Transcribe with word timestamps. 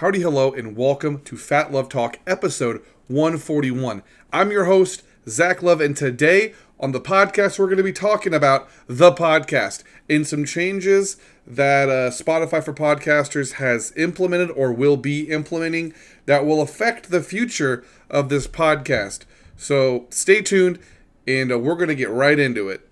Howdy, 0.00 0.22
hello, 0.22 0.50
and 0.50 0.78
welcome 0.78 1.20
to 1.24 1.36
PhatLove 1.36 1.90
Talk, 1.90 2.20
episode 2.26 2.80
141. 3.08 4.02
I'm 4.32 4.50
your 4.50 4.64
host, 4.64 5.02
Zach 5.28 5.62
Love, 5.62 5.82
and 5.82 5.94
today 5.94 6.54
on 6.78 6.92
the 6.92 7.02
podcast, 7.02 7.58
we're 7.58 7.66
going 7.66 7.76
to 7.76 7.82
be 7.82 7.92
talking 7.92 8.32
about 8.32 8.66
the 8.86 9.12
podcast 9.12 9.82
and 10.08 10.26
some 10.26 10.46
changes 10.46 11.18
that 11.46 11.90
uh, 11.90 12.08
Spotify 12.08 12.64
for 12.64 12.72
Podcasters 12.72 13.56
has 13.56 13.92
implemented 13.94 14.50
or 14.52 14.72
will 14.72 14.96
be 14.96 15.24
implementing 15.24 15.92
that 16.24 16.46
will 16.46 16.62
affect 16.62 17.10
the 17.10 17.22
future 17.22 17.84
of 18.08 18.30
this 18.30 18.46
podcast. 18.46 19.24
So 19.58 20.06
stay 20.08 20.40
tuned, 20.40 20.78
and 21.28 21.52
uh, 21.52 21.58
we're 21.58 21.74
going 21.74 21.88
to 21.88 21.94
get 21.94 22.08
right 22.08 22.38
into 22.38 22.70
it. 22.70 22.89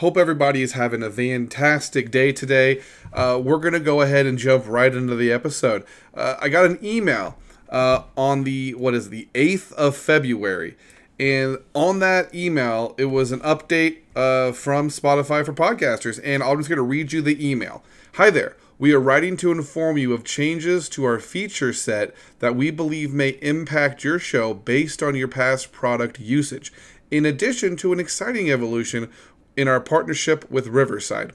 Hope 0.00 0.18
everybody 0.18 0.60
is 0.60 0.72
having 0.72 1.02
a 1.02 1.10
fantastic 1.10 2.10
day 2.10 2.30
today. 2.30 2.82
Uh, 3.14 3.40
we're 3.42 3.56
going 3.56 3.72
to 3.72 3.80
go 3.80 4.02
ahead 4.02 4.26
and 4.26 4.36
jump 4.36 4.64
right 4.66 4.94
into 4.94 5.16
the 5.16 5.32
episode. 5.32 5.86
Uh, 6.12 6.36
I 6.38 6.50
got 6.50 6.66
an 6.66 6.78
email 6.84 7.38
uh, 7.70 8.02
on 8.14 8.44
the, 8.44 8.74
what 8.74 8.92
is 8.92 9.08
the 9.08 9.26
8th 9.32 9.72
of 9.72 9.96
February. 9.96 10.76
And 11.18 11.56
on 11.72 12.00
that 12.00 12.34
email, 12.34 12.94
it 12.98 13.06
was 13.06 13.32
an 13.32 13.40
update 13.40 14.00
uh, 14.14 14.52
from 14.52 14.90
Spotify 14.90 15.46
for 15.46 15.54
podcasters. 15.54 16.20
And 16.22 16.42
I'm 16.42 16.58
just 16.58 16.68
going 16.68 16.76
to 16.76 16.82
read 16.82 17.14
you 17.14 17.22
the 17.22 17.50
email. 17.50 17.82
Hi 18.16 18.28
there. 18.28 18.54
We 18.78 18.92
are 18.92 19.00
writing 19.00 19.38
to 19.38 19.50
inform 19.50 19.96
you 19.96 20.12
of 20.12 20.24
changes 20.24 20.90
to 20.90 21.04
our 21.06 21.18
feature 21.18 21.72
set 21.72 22.14
that 22.40 22.54
we 22.54 22.70
believe 22.70 23.14
may 23.14 23.38
impact 23.40 24.04
your 24.04 24.18
show 24.18 24.52
based 24.52 25.02
on 25.02 25.14
your 25.14 25.28
past 25.28 25.72
product 25.72 26.20
usage, 26.20 26.70
in 27.10 27.24
addition 27.24 27.76
to 27.76 27.94
an 27.94 28.00
exciting 28.00 28.50
evolution 28.50 29.10
in 29.56 29.68
our 29.68 29.80
partnership 29.80 30.50
with 30.50 30.68
Riverside. 30.68 31.32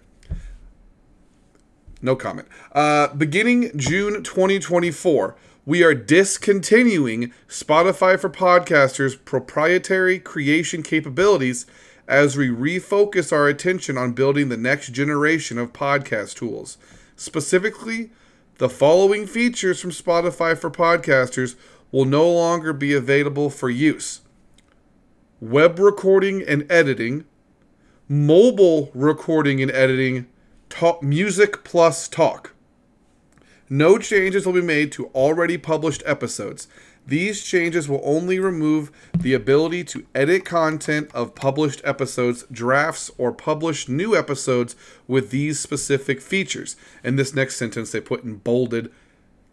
No 2.02 2.16
comment. 2.16 2.48
Uh, 2.72 3.14
beginning 3.14 3.72
June 3.78 4.24
2024, 4.24 5.36
we 5.66 5.84
are 5.84 5.94
discontinuing 5.94 7.32
Spotify 7.48 8.20
for 8.20 8.30
Podcasters' 8.30 9.24
proprietary 9.24 10.20
creation 10.20 10.82
capabilities 10.82 11.66
as 12.08 12.36
we 12.36 12.50
refocus 12.50 13.32
our 13.32 13.48
attention 13.48 13.98
on 13.98 14.13
building 14.13 14.50
the 14.50 14.58
next 14.58 14.90
generation 14.90 15.58
of 15.58 15.74
podcast 15.74 16.35
tools. 16.35 16.78
Specifically, 17.16 18.10
the 18.58 18.70
following 18.70 19.28
features 19.28 19.80
from 19.80 19.91
Spotify 19.91 20.58
for 20.58 20.72
Podcasters 20.72 21.56
will 21.91 22.06
no 22.06 22.30
longer 22.30 22.74
be 22.74 22.94
available 22.94 23.50
for 23.50 23.70
use 23.70 24.22
web 25.40 25.80
recording 25.80 26.44
and 26.44 26.72
editing, 26.72 27.26
mobile 28.12 28.91
recording 28.93 29.62
and 29.62 29.71
editing, 29.71 30.27
talk, 30.67 31.01
music 31.01 31.63
plus 31.63 32.09
talk. 32.09 32.54
No 33.70 33.98
changes 33.98 34.45
will 34.45 34.51
be 34.51 34.62
made 34.62 34.91
to 34.91 35.05
already 35.15 35.57
published 35.57 36.04
episodes. 36.05 36.67
These 37.07 37.41
changes 37.41 37.87
will 37.87 38.01
only 38.04 38.37
remove 38.37 38.91
the 39.17 39.34
ability 39.34 39.85
to 39.85 40.05
edit 40.13 40.43
content 40.43 41.09
of 41.13 41.35
published 41.35 41.79
episodes, 41.85 42.43
drafts, 42.51 43.09
or 43.17 43.32
publish 43.32 43.87
new 43.87 44.13
episodes 44.13 44.76
with 45.07 45.29
these 45.29 45.62
specific 45.62 46.20
features. 46.20 46.76
In 47.05 47.15
this 47.15 47.34
next 47.34 47.55
sentence, 47.55 47.93
they 47.93 48.01
put 48.01 48.26
in 48.26 48.35
bolded 48.35 48.91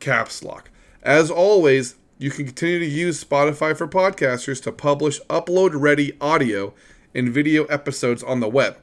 caps 0.01 0.43
lock. 0.43 0.69
As 1.05 1.31
always, 1.31 1.95
you 2.19 2.33
can 2.33 2.47
continue 2.47 2.81
to 2.81 2.87
use 2.87 3.23
Spotify 3.23 3.77
for 3.77 3.87
podcasters 3.87 4.61
to 4.65 4.73
publish 4.73 5.21
upload 5.31 5.71
ready 5.75 6.15
audio 6.21 6.75
and 7.19 7.29
video 7.29 7.65
episodes 7.65 8.23
on 8.23 8.39
the 8.39 8.49
web. 8.49 8.79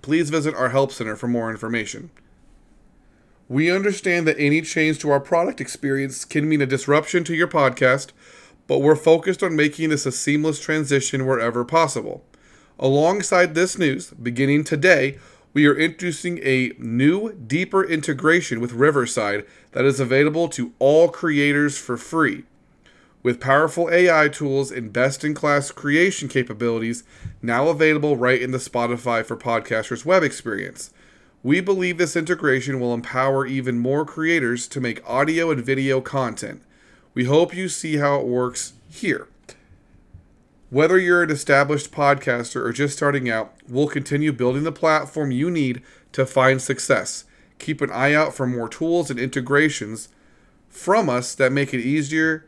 Please 0.00 0.30
visit 0.30 0.54
our 0.54 0.68
Help 0.68 0.92
Center 0.92 1.16
for 1.16 1.26
more 1.26 1.50
information. 1.50 2.10
We 3.48 3.68
understand 3.68 4.28
that 4.28 4.38
any 4.38 4.62
change 4.62 5.00
to 5.00 5.10
our 5.10 5.18
product 5.18 5.60
experience 5.60 6.24
can 6.24 6.48
mean 6.48 6.62
a 6.62 6.66
disruption 6.66 7.24
to 7.24 7.34
your 7.34 7.48
podcast, 7.48 8.12
but 8.68 8.78
we're 8.78 8.94
focused 8.94 9.42
on 9.42 9.56
making 9.56 9.90
this 9.90 10.06
a 10.06 10.12
seamless 10.12 10.60
transition 10.60 11.26
wherever 11.26 11.64
possible. 11.64 12.24
Alongside 12.78 13.54
this 13.54 13.76
news, 13.76 14.10
beginning 14.12 14.62
today, 14.62 15.18
we 15.52 15.66
are 15.66 15.76
introducing 15.76 16.38
a 16.38 16.72
new, 16.78 17.32
deeper 17.32 17.84
integration 17.84 18.60
with 18.60 18.72
Riverside 18.72 19.44
that 19.72 19.84
is 19.84 19.98
available 20.00 20.48
to 20.50 20.72
all 20.78 21.08
creators 21.08 21.76
for 21.76 21.96
free. 21.96 22.44
With 23.22 23.38
powerful 23.38 23.88
AI 23.88 24.26
tools 24.28 24.72
and 24.72 24.92
best 24.92 25.22
in 25.22 25.32
class 25.32 25.70
creation 25.70 26.28
capabilities 26.28 27.04
now 27.40 27.68
available 27.68 28.16
right 28.16 28.42
in 28.42 28.50
the 28.50 28.58
Spotify 28.58 29.24
for 29.24 29.36
Podcasters 29.36 30.04
web 30.04 30.24
experience. 30.24 30.90
We 31.44 31.60
believe 31.60 31.98
this 31.98 32.16
integration 32.16 32.80
will 32.80 32.92
empower 32.92 33.46
even 33.46 33.78
more 33.78 34.04
creators 34.04 34.66
to 34.68 34.80
make 34.80 35.08
audio 35.08 35.52
and 35.52 35.64
video 35.64 36.00
content. 36.00 36.62
We 37.14 37.24
hope 37.24 37.54
you 37.54 37.68
see 37.68 37.98
how 37.98 38.18
it 38.18 38.26
works 38.26 38.72
here. 38.88 39.28
Whether 40.70 40.98
you're 40.98 41.22
an 41.22 41.30
established 41.30 41.92
podcaster 41.92 42.64
or 42.64 42.72
just 42.72 42.96
starting 42.96 43.30
out, 43.30 43.54
we'll 43.68 43.88
continue 43.88 44.32
building 44.32 44.64
the 44.64 44.72
platform 44.72 45.30
you 45.30 45.48
need 45.48 45.82
to 46.12 46.26
find 46.26 46.60
success. 46.60 47.24
Keep 47.60 47.82
an 47.82 47.90
eye 47.92 48.14
out 48.14 48.34
for 48.34 48.48
more 48.48 48.68
tools 48.68 49.10
and 49.10 49.20
integrations 49.20 50.08
from 50.68 51.08
us 51.08 51.36
that 51.36 51.52
make 51.52 51.72
it 51.72 51.80
easier 51.80 52.46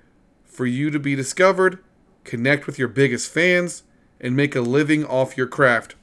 for 0.55 0.67
you 0.67 0.91
to 0.91 0.99
be 0.99 1.15
discovered, 1.17 1.81
connect 2.23 2.67
with 2.67 2.79
your 2.79 2.89
biggest 2.89 3.31
fans, 3.31 3.83
and 4.21 4.37
make 4.37 4.55
a 4.55 4.61
living 4.61 5.05
off 5.05 5.37
your 5.37 5.49
craft. 5.49 5.97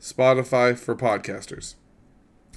Spotify 0.00 0.76
for 0.76 0.94
podcasters. 0.94 1.76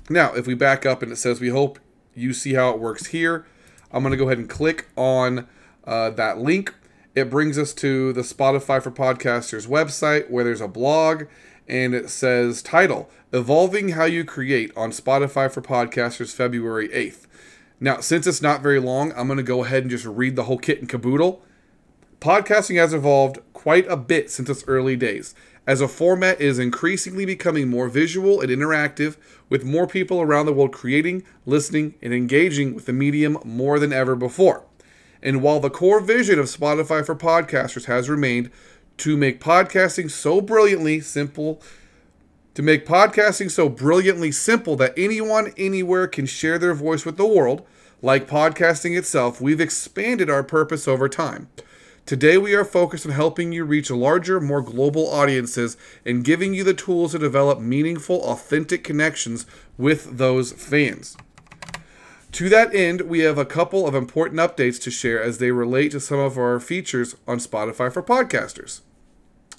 Now, 0.09 0.33
if 0.33 0.47
we 0.47 0.53
back 0.53 0.85
up 0.85 1.01
and 1.01 1.11
it 1.11 1.17
says, 1.17 1.39
We 1.39 1.49
hope 1.49 1.79
you 2.13 2.33
see 2.33 2.55
how 2.55 2.71
it 2.71 2.79
works 2.79 3.07
here, 3.07 3.45
I'm 3.91 4.03
going 4.03 4.11
to 4.11 4.17
go 4.17 4.25
ahead 4.25 4.39
and 4.39 4.49
click 4.49 4.87
on 4.97 5.47
uh, 5.85 6.09
that 6.11 6.39
link. 6.39 6.73
It 7.15 7.29
brings 7.29 7.57
us 7.57 7.73
to 7.75 8.11
the 8.13 8.21
Spotify 8.21 8.81
for 8.81 8.91
Podcasters 8.91 9.67
website 9.67 10.29
where 10.29 10.43
there's 10.43 10.61
a 10.61 10.67
blog 10.67 11.23
and 11.67 11.93
it 11.93 12.09
says 12.09 12.61
title 12.61 13.09
Evolving 13.33 13.89
How 13.89 14.05
You 14.05 14.23
Create 14.23 14.71
on 14.75 14.91
Spotify 14.91 15.51
for 15.51 15.61
Podcasters 15.61 16.33
February 16.33 16.89
8th. 16.89 17.27
Now, 17.79 17.99
since 17.99 18.25
it's 18.25 18.41
not 18.41 18.63
very 18.63 18.79
long, 18.79 19.13
I'm 19.15 19.27
going 19.27 19.37
to 19.37 19.43
go 19.43 19.63
ahead 19.63 19.83
and 19.83 19.91
just 19.91 20.05
read 20.05 20.35
the 20.35 20.43
whole 20.43 20.57
kit 20.57 20.79
and 20.79 20.89
caboodle. 20.89 21.43
Podcasting 22.19 22.77
has 22.77 22.93
evolved 22.93 23.39
quite 23.53 23.85
a 23.87 23.95
bit 23.95 24.31
since 24.31 24.49
its 24.49 24.63
early 24.67 24.95
days, 24.95 25.35
as 25.67 25.81
a 25.81 25.87
format 25.87 26.41
is 26.41 26.57
increasingly 26.57 27.25
becoming 27.25 27.67
more 27.67 27.89
visual 27.89 28.41
and 28.41 28.49
interactive, 28.49 29.17
with 29.49 29.63
more 29.65 29.85
people 29.85 30.21
around 30.21 30.45
the 30.45 30.53
world 30.53 30.71
creating, 30.71 31.23
listening, 31.45 31.93
and 32.01 32.13
engaging 32.13 32.73
with 32.73 32.85
the 32.85 32.93
medium 32.93 33.37
more 33.43 33.77
than 33.77 33.93
ever 33.93 34.15
before. 34.15 34.63
And 35.21 35.43
while 35.43 35.59
the 35.59 35.69
core 35.69 35.99
vision 35.99 36.39
of 36.39 36.45
Spotify 36.45 37.05
for 37.05 37.15
podcasters 37.15 37.85
has 37.85 38.09
remained 38.09 38.49
to 38.97 39.17
make 39.17 39.39
podcasting 39.39 40.09
so 40.09 40.41
brilliantly 40.41 41.01
simple, 41.01 41.61
to 42.57 42.63
make 42.63 42.87
podcasting 42.87 43.51
so 43.51 43.69
brilliantly 43.69 44.31
simple 44.31 44.75
that 44.75 44.91
anyone 44.97 45.53
anywhere 45.57 46.07
can 46.07 46.25
share 46.25 46.57
their 46.57 46.73
voice 46.73 47.05
with 47.05 47.15
the 47.15 47.27
world, 47.27 47.63
like 48.01 48.27
podcasting 48.27 48.97
itself, 48.97 49.39
we've 49.39 49.61
expanded 49.61 50.27
our 50.27 50.41
purpose 50.41 50.87
over 50.87 51.07
time. 51.07 51.49
Today, 52.07 52.35
we 52.35 52.55
are 52.55 52.65
focused 52.65 53.05
on 53.05 53.11
helping 53.11 53.51
you 53.51 53.63
reach 53.63 53.91
larger, 53.91 54.41
more 54.41 54.63
global 54.63 55.07
audiences 55.07 55.77
and 56.03 56.23
giving 56.23 56.55
you 56.55 56.63
the 56.63 56.73
tools 56.73 57.11
to 57.11 57.19
develop 57.19 57.59
meaningful, 57.59 58.23
authentic 58.23 58.83
connections 58.83 59.45
with 59.77 60.17
those 60.17 60.51
fans. 60.51 61.15
To 62.31 62.49
that 62.49 62.73
end, 62.73 63.01
we 63.01 63.19
have 63.19 63.37
a 63.37 63.45
couple 63.45 63.85
of 63.85 63.93
important 63.93 64.39
updates 64.39 64.81
to 64.81 64.89
share 64.89 65.21
as 65.21 65.37
they 65.37 65.51
relate 65.51 65.91
to 65.91 65.99
some 65.99 66.17
of 66.17 66.39
our 66.39 66.59
features 66.59 67.15
on 67.27 67.37
Spotify 67.37 67.93
for 67.93 68.01
podcasters. 68.01 68.81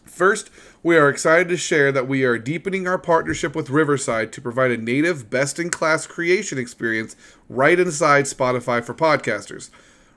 First, 0.08 0.50
we 0.82 0.96
are 0.96 1.08
excited 1.08 1.48
to 1.48 1.56
share 1.56 1.92
that 1.92 2.08
we 2.08 2.24
are 2.24 2.38
deepening 2.38 2.88
our 2.88 2.98
partnership 2.98 3.54
with 3.54 3.70
Riverside 3.70 4.32
to 4.32 4.40
provide 4.40 4.70
a 4.70 4.76
native, 4.76 5.30
best 5.30 5.58
in 5.58 5.70
class 5.70 6.06
creation 6.06 6.58
experience 6.58 7.14
right 7.48 7.78
inside 7.78 8.24
Spotify 8.24 8.82
for 8.82 8.94
podcasters. 8.94 9.70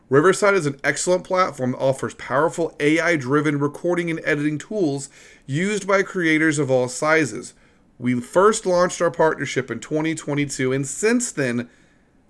Riverside 0.09 0.55
is 0.55 0.65
an 0.65 0.79
excellent 0.83 1.23
platform 1.23 1.71
that 1.71 1.77
offers 1.77 2.13
powerful 2.15 2.75
AI 2.79 3.15
driven 3.15 3.59
recording 3.59 4.09
and 4.09 4.21
editing 4.23 4.57
tools 4.57 5.09
used 5.45 5.87
by 5.87 6.03
creators 6.03 6.57
of 6.57 6.71
all 6.71 6.87
sizes. 6.87 7.53
We 7.99 8.19
first 8.19 8.65
launched 8.65 9.01
our 9.01 9.11
partnership 9.11 9.69
in 9.69 9.79
2022, 9.79 10.73
and 10.73 10.87
since 10.87 11.31
then, 11.31 11.69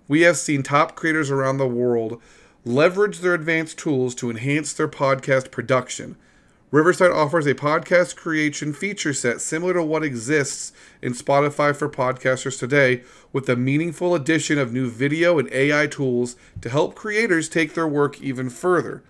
we 0.07 0.21
have 0.21 0.37
seen 0.37 0.63
top 0.63 0.95
creators 0.95 1.31
around 1.31 1.57
the 1.57 1.67
world 1.67 2.21
leverage 2.65 3.19
their 3.19 3.33
advanced 3.33 3.77
tools 3.77 4.13
to 4.15 4.29
enhance 4.29 4.73
their 4.73 4.87
podcast 4.87 5.51
production. 5.51 6.17
Riverside 6.71 7.11
offers 7.11 7.45
a 7.47 7.53
podcast 7.53 8.15
creation 8.15 8.71
feature 8.71 9.13
set 9.13 9.41
similar 9.41 9.73
to 9.73 9.83
what 9.83 10.05
exists 10.05 10.71
in 11.01 11.11
Spotify 11.11 11.75
for 11.75 11.89
podcasters 11.89 12.57
today, 12.57 13.03
with 13.33 13.49
a 13.49 13.57
meaningful 13.57 14.15
addition 14.15 14.57
of 14.57 14.71
new 14.71 14.89
video 14.89 15.37
and 15.37 15.51
AI 15.51 15.87
tools 15.87 16.37
to 16.61 16.69
help 16.69 16.95
creators 16.95 17.49
take 17.49 17.73
their 17.73 17.89
work 17.89 18.21
even 18.21 18.49
further. 18.49 19.03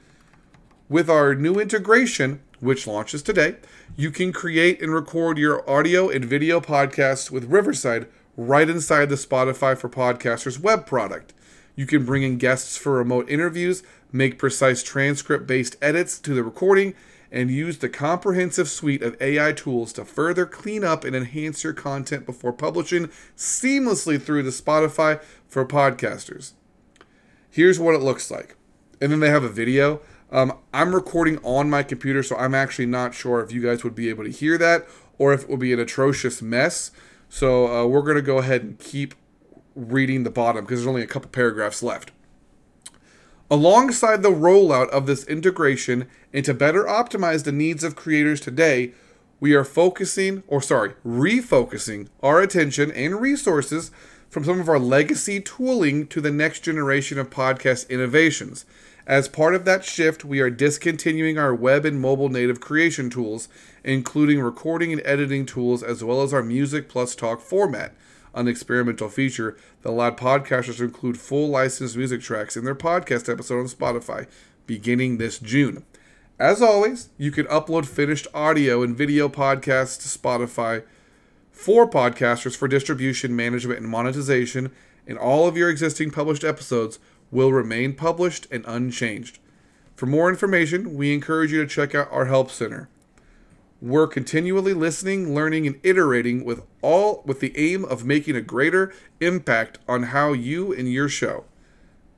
With 0.89 1.07
our 1.07 1.35
new 1.35 1.59
integration, 1.59 2.41
which 2.59 2.87
launches 2.87 3.21
today, 3.21 3.57
you 3.95 4.09
can 4.09 4.33
create 4.33 4.81
and 4.81 4.91
record 4.91 5.37
your 5.37 5.69
audio 5.69 6.09
and 6.09 6.25
video 6.25 6.59
podcasts 6.61 7.29
with 7.29 7.51
Riverside 7.51 8.07
right 8.35 8.71
inside 8.71 9.09
the 9.09 9.15
Spotify 9.15 9.77
for 9.77 9.87
Podcasters 9.87 10.59
web 10.59 10.87
product. 10.87 11.31
You 11.75 11.85
can 11.85 12.05
bring 12.05 12.23
in 12.23 12.39
guests 12.39 12.75
for 12.75 12.93
remote 12.93 13.29
interviews, 13.29 13.83
make 14.11 14.39
precise 14.39 14.81
transcript 14.81 15.45
based 15.45 15.75
edits 15.79 16.17
to 16.21 16.33
the 16.33 16.43
recording, 16.43 16.95
and 17.31 17.49
use 17.49 17.77
the 17.77 17.89
comprehensive 17.89 18.67
suite 18.67 19.01
of 19.01 19.19
AI 19.21 19.53
tools 19.53 19.93
to 19.93 20.03
further 20.03 20.45
clean 20.45 20.83
up 20.83 21.05
and 21.05 21.15
enhance 21.15 21.63
your 21.63 21.73
content 21.73 22.25
before 22.25 22.51
publishing 22.51 23.09
seamlessly 23.37 24.21
through 24.21 24.43
to 24.43 24.49
Spotify 24.49 25.21
for 25.47 25.65
podcasters. 25.65 26.51
Here's 27.49 27.79
what 27.79 27.95
it 27.95 28.01
looks 28.01 28.29
like. 28.29 28.55
And 28.99 29.11
then 29.11 29.21
they 29.21 29.29
have 29.29 29.43
a 29.43 29.49
video. 29.49 30.01
Um, 30.31 30.57
I'm 30.73 30.93
recording 30.93 31.37
on 31.39 31.69
my 31.69 31.83
computer, 31.83 32.21
so 32.23 32.35
I'm 32.35 32.53
actually 32.53 32.85
not 32.85 33.13
sure 33.13 33.41
if 33.41 33.51
you 33.51 33.61
guys 33.61 33.83
would 33.83 33.95
be 33.95 34.09
able 34.09 34.23
to 34.23 34.31
hear 34.31 34.57
that 34.57 34.85
or 35.17 35.33
if 35.33 35.43
it 35.43 35.49
would 35.49 35.59
be 35.59 35.73
an 35.73 35.79
atrocious 35.79 36.41
mess. 36.41 36.91
So 37.29 37.67
uh, 37.67 37.85
we're 37.87 38.01
going 38.01 38.15
to 38.15 38.21
go 38.21 38.39
ahead 38.39 38.61
and 38.61 38.79
keep 38.79 39.15
reading 39.75 40.23
the 40.23 40.29
bottom 40.29 40.65
because 40.65 40.79
there's 40.79 40.87
only 40.87 41.01
a 41.01 41.07
couple 41.07 41.29
paragraphs 41.29 41.81
left. 41.81 42.11
Alongside 43.51 44.23
the 44.23 44.31
rollout 44.31 44.87
of 44.91 45.07
this 45.07 45.25
integration 45.25 46.07
and 46.31 46.45
to 46.45 46.53
better 46.53 46.85
optimize 46.85 47.43
the 47.43 47.51
needs 47.51 47.83
of 47.83 47.97
creators 47.97 48.39
today, 48.39 48.93
we 49.41 49.53
are 49.53 49.65
focusing, 49.65 50.41
or 50.47 50.61
sorry, 50.61 50.93
refocusing 51.05 52.07
our 52.23 52.39
attention 52.39 52.93
and 52.93 53.19
resources 53.19 53.91
from 54.29 54.45
some 54.45 54.61
of 54.61 54.69
our 54.69 54.79
legacy 54.79 55.41
tooling 55.41 56.07
to 56.07 56.21
the 56.21 56.31
next 56.31 56.61
generation 56.61 57.19
of 57.19 57.29
podcast 57.29 57.89
innovations. 57.89 58.63
As 59.05 59.27
part 59.27 59.53
of 59.53 59.65
that 59.65 59.83
shift, 59.83 60.23
we 60.23 60.39
are 60.39 60.49
discontinuing 60.49 61.37
our 61.37 61.53
web 61.53 61.83
and 61.83 61.99
mobile 61.99 62.29
native 62.29 62.61
creation 62.61 63.09
tools, 63.09 63.49
including 63.83 64.39
recording 64.39 64.93
and 64.93 65.01
editing 65.03 65.45
tools, 65.45 65.83
as 65.83 66.01
well 66.01 66.21
as 66.21 66.33
our 66.33 66.43
music 66.43 66.87
plus 66.87 67.15
talk 67.15 67.41
format 67.41 67.93
an 68.33 68.47
experimental 68.47 69.09
feature 69.09 69.57
that 69.81 69.89
allowed 69.89 70.17
podcasters 70.17 70.77
to 70.77 70.85
include 70.85 71.19
full 71.19 71.49
licensed 71.49 71.97
music 71.97 72.21
tracks 72.21 72.55
in 72.55 72.65
their 72.65 72.75
podcast 72.75 73.31
episode 73.31 73.59
on 73.59 73.67
Spotify 73.67 74.27
beginning 74.65 75.17
this 75.17 75.39
June. 75.39 75.83
As 76.39 76.61
always, 76.61 77.09
you 77.17 77.29
can 77.29 77.45
upload 77.45 77.85
finished 77.85 78.27
audio 78.33 78.81
and 78.81 78.95
video 78.95 79.29
podcasts 79.29 80.01
to 80.01 80.19
Spotify 80.19 80.83
for 81.51 81.87
podcasters 81.87 82.55
for 82.55 82.67
distribution, 82.67 83.35
management, 83.35 83.79
and 83.79 83.89
monetization, 83.89 84.71
and 85.05 85.17
all 85.17 85.47
of 85.47 85.57
your 85.57 85.69
existing 85.69 86.09
published 86.09 86.43
episodes 86.43 86.99
will 87.29 87.51
remain 87.51 87.93
published 87.93 88.47
and 88.49 88.65
unchanged. 88.65 89.39
For 89.95 90.05
more 90.05 90.29
information, 90.29 90.95
we 90.95 91.13
encourage 91.13 91.51
you 91.51 91.61
to 91.61 91.69
check 91.69 91.93
out 91.93 92.11
our 92.11 92.25
Help 92.25 92.49
Center. 92.49 92.89
We're 93.81 94.05
continually 94.05 94.75
listening, 94.75 95.33
learning, 95.33 95.65
and 95.65 95.79
iterating 95.81 96.45
with 96.45 96.61
all 96.83 97.23
with 97.25 97.39
the 97.39 97.57
aim 97.57 97.83
of 97.83 98.05
making 98.05 98.35
a 98.35 98.41
greater 98.41 98.93
impact 99.19 99.79
on 99.87 100.03
how 100.03 100.33
you 100.33 100.71
and 100.71 100.87
your 100.91 101.09
show. 101.09 101.45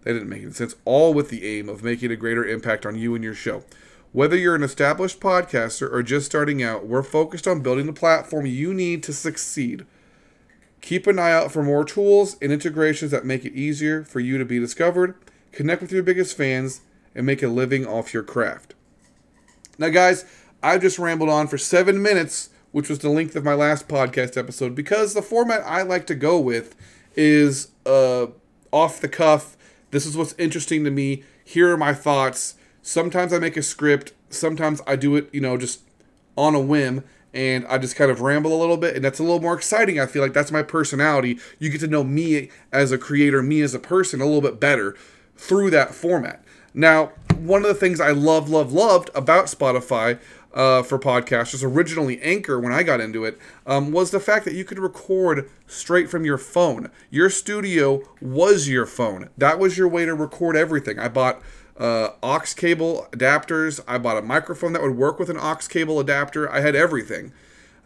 That 0.02 0.12
didn't 0.12 0.28
make 0.28 0.44
any 0.44 0.52
sense. 0.52 0.76
All 0.84 1.14
with 1.14 1.30
the 1.30 1.46
aim 1.48 1.70
of 1.70 1.82
making 1.82 2.12
a 2.12 2.18
greater 2.18 2.46
impact 2.46 2.86
on 2.86 2.96
you 2.96 3.16
and 3.16 3.24
your 3.24 3.34
show. 3.34 3.64
Whether 4.12 4.36
you're 4.36 4.56
an 4.56 4.64
established 4.64 5.22
podcaster 5.22 5.90
or 5.90 6.04
just 6.04 6.26
starting 6.26 6.62
out, 6.62 6.86
we're 6.86 7.02
focused 7.02 7.48
on 7.48 7.62
building 7.62 7.86
the 7.86 7.94
platform 7.94 8.46
you 8.46 8.74
need 8.74 9.02
to 9.04 9.14
succeed. 9.14 9.86
Keep 10.82 11.08
an 11.08 11.18
eye 11.18 11.32
out 11.32 11.54
for 11.54 11.64
more 11.64 11.86
tools 11.86 12.36
and 12.42 12.52
integrations 12.52 13.12
that 13.12 13.26
make 13.26 13.46
it 13.46 13.54
easier 13.54 14.04
for 14.04 14.20
you 14.20 14.38
to 14.38 14.44
be 14.44 14.60
discovered, 14.60 15.16
connect 15.54 15.82
with 15.82 15.94
your 15.94 16.04
biggest 16.04 16.36
fans, 16.36 16.82
and 17.16 17.26
make 17.26 17.42
a 17.42 17.48
living 17.48 17.88
off 17.88 18.14
your 18.14 18.22
craft. 18.22 18.76
Now, 19.80 19.90
guys, 19.90 20.26
I've 20.64 20.82
just 20.82 20.98
rambled 20.98 21.30
on 21.30 21.48
for 21.48 21.58
seven 21.58 22.02
minutes, 22.02 22.50
which 22.72 22.90
was 22.90 23.00
the 23.00 23.10
length 23.10 23.36
of 23.36 23.44
my 23.44 23.54
last 23.54 23.88
podcast 23.88 24.38
episode, 24.38 24.74
because 24.74 25.14
the 25.14 25.22
format 25.22 25.62
I 25.66 25.82
like 25.82 26.08
to 26.08 26.16
go 26.16 26.40
with 26.40 26.76
is 27.16 27.70
uh, 27.86 28.28
off 28.72 29.02
the 29.02 29.10
cuff. 29.10 29.58
This 29.92 30.06
is 30.06 30.16
what's 30.18 30.34
interesting 30.40 30.84
to 30.86 30.90
me. 30.90 31.24
Here 31.44 31.72
are 31.72 31.78
my 31.78 31.94
thoughts. 31.94 32.56
Sometimes 32.82 33.34
I 33.34 33.40
make 33.40 33.58
a 33.58 33.62
script. 33.62 34.14
Sometimes 34.30 34.82
I 34.88 34.96
do 34.96 35.16
it, 35.18 35.30
you 35.34 35.42
know, 35.42 35.58
just 35.58 35.82
on 36.36 36.56
a 36.56 36.60
whim 36.60 37.04
and 37.34 37.66
I 37.68 37.78
just 37.80 37.96
kind 37.96 38.12
of 38.12 38.22
ramble 38.22 38.56
a 38.56 38.60
little 38.60 38.78
bit, 38.78 38.96
and 38.96 39.04
that's 39.04 39.20
a 39.20 39.24
little 39.24 39.42
more 39.42 39.56
exciting. 39.56 40.00
I 40.00 40.06
feel 40.06 40.22
like 40.22 40.34
that's 40.34 40.52
my 40.52 40.62
personality. 40.62 41.40
You 41.58 41.70
get 41.70 41.82
to 41.82 41.88
know 41.88 42.04
me 42.04 42.50
as 42.72 42.92
a 42.92 42.98
creator, 42.98 43.42
me 43.42 43.62
as 43.62 43.74
a 43.74 43.80
person, 43.80 44.22
a 44.22 44.26
little 44.26 44.42
bit 44.42 44.60
better 44.60 44.96
through 45.36 45.72
that 45.72 45.96
format. 45.96 46.44
Now, 46.76 47.08
one 47.36 47.62
of 47.62 47.68
the 47.68 47.74
things 47.74 48.00
I 48.00 48.12
love, 48.12 48.50
love, 48.50 48.72
loved 48.72 49.10
about 49.16 49.46
Spotify 49.46 50.20
uh, 50.54 50.84
for 50.84 51.00
podcasters, 51.00 51.64
originally 51.64 52.22
Anchor 52.22 52.60
when 52.60 52.72
I 52.72 52.84
got 52.84 53.02
into 53.02 53.26
it, 53.26 53.38
um, 53.66 53.92
was 53.92 54.12
the 54.12 54.20
fact 54.20 54.46
that 54.46 54.54
you 54.54 54.64
could 54.64 54.80
record 54.80 55.50
straight 55.68 56.10
from 56.10 56.26
your 56.26 56.38
phone. 56.38 56.90
Your 57.10 57.30
studio 57.30 58.04
was 58.22 58.70
your 58.70 58.86
phone. 58.86 59.30
That 59.38 59.60
was 59.60 59.78
your 59.78 59.88
way 59.88 60.06
to 60.06 60.14
record 60.14 60.56
everything. 60.56 61.00
I 61.00 61.08
bought 61.08 61.42
uh, 61.78 62.10
aux 62.22 62.54
cable 62.56 63.08
adapters. 63.12 63.80
I 63.88 63.98
bought 63.98 64.18
a 64.18 64.22
microphone 64.22 64.74
that 64.74 64.82
would 64.82 64.96
work 64.96 65.20
with 65.20 65.30
an 65.30 65.38
aux 65.38 65.68
cable 65.68 66.00
adapter. 66.00 66.52
I 66.52 66.62
had 66.62 66.76
everything. 66.76 67.34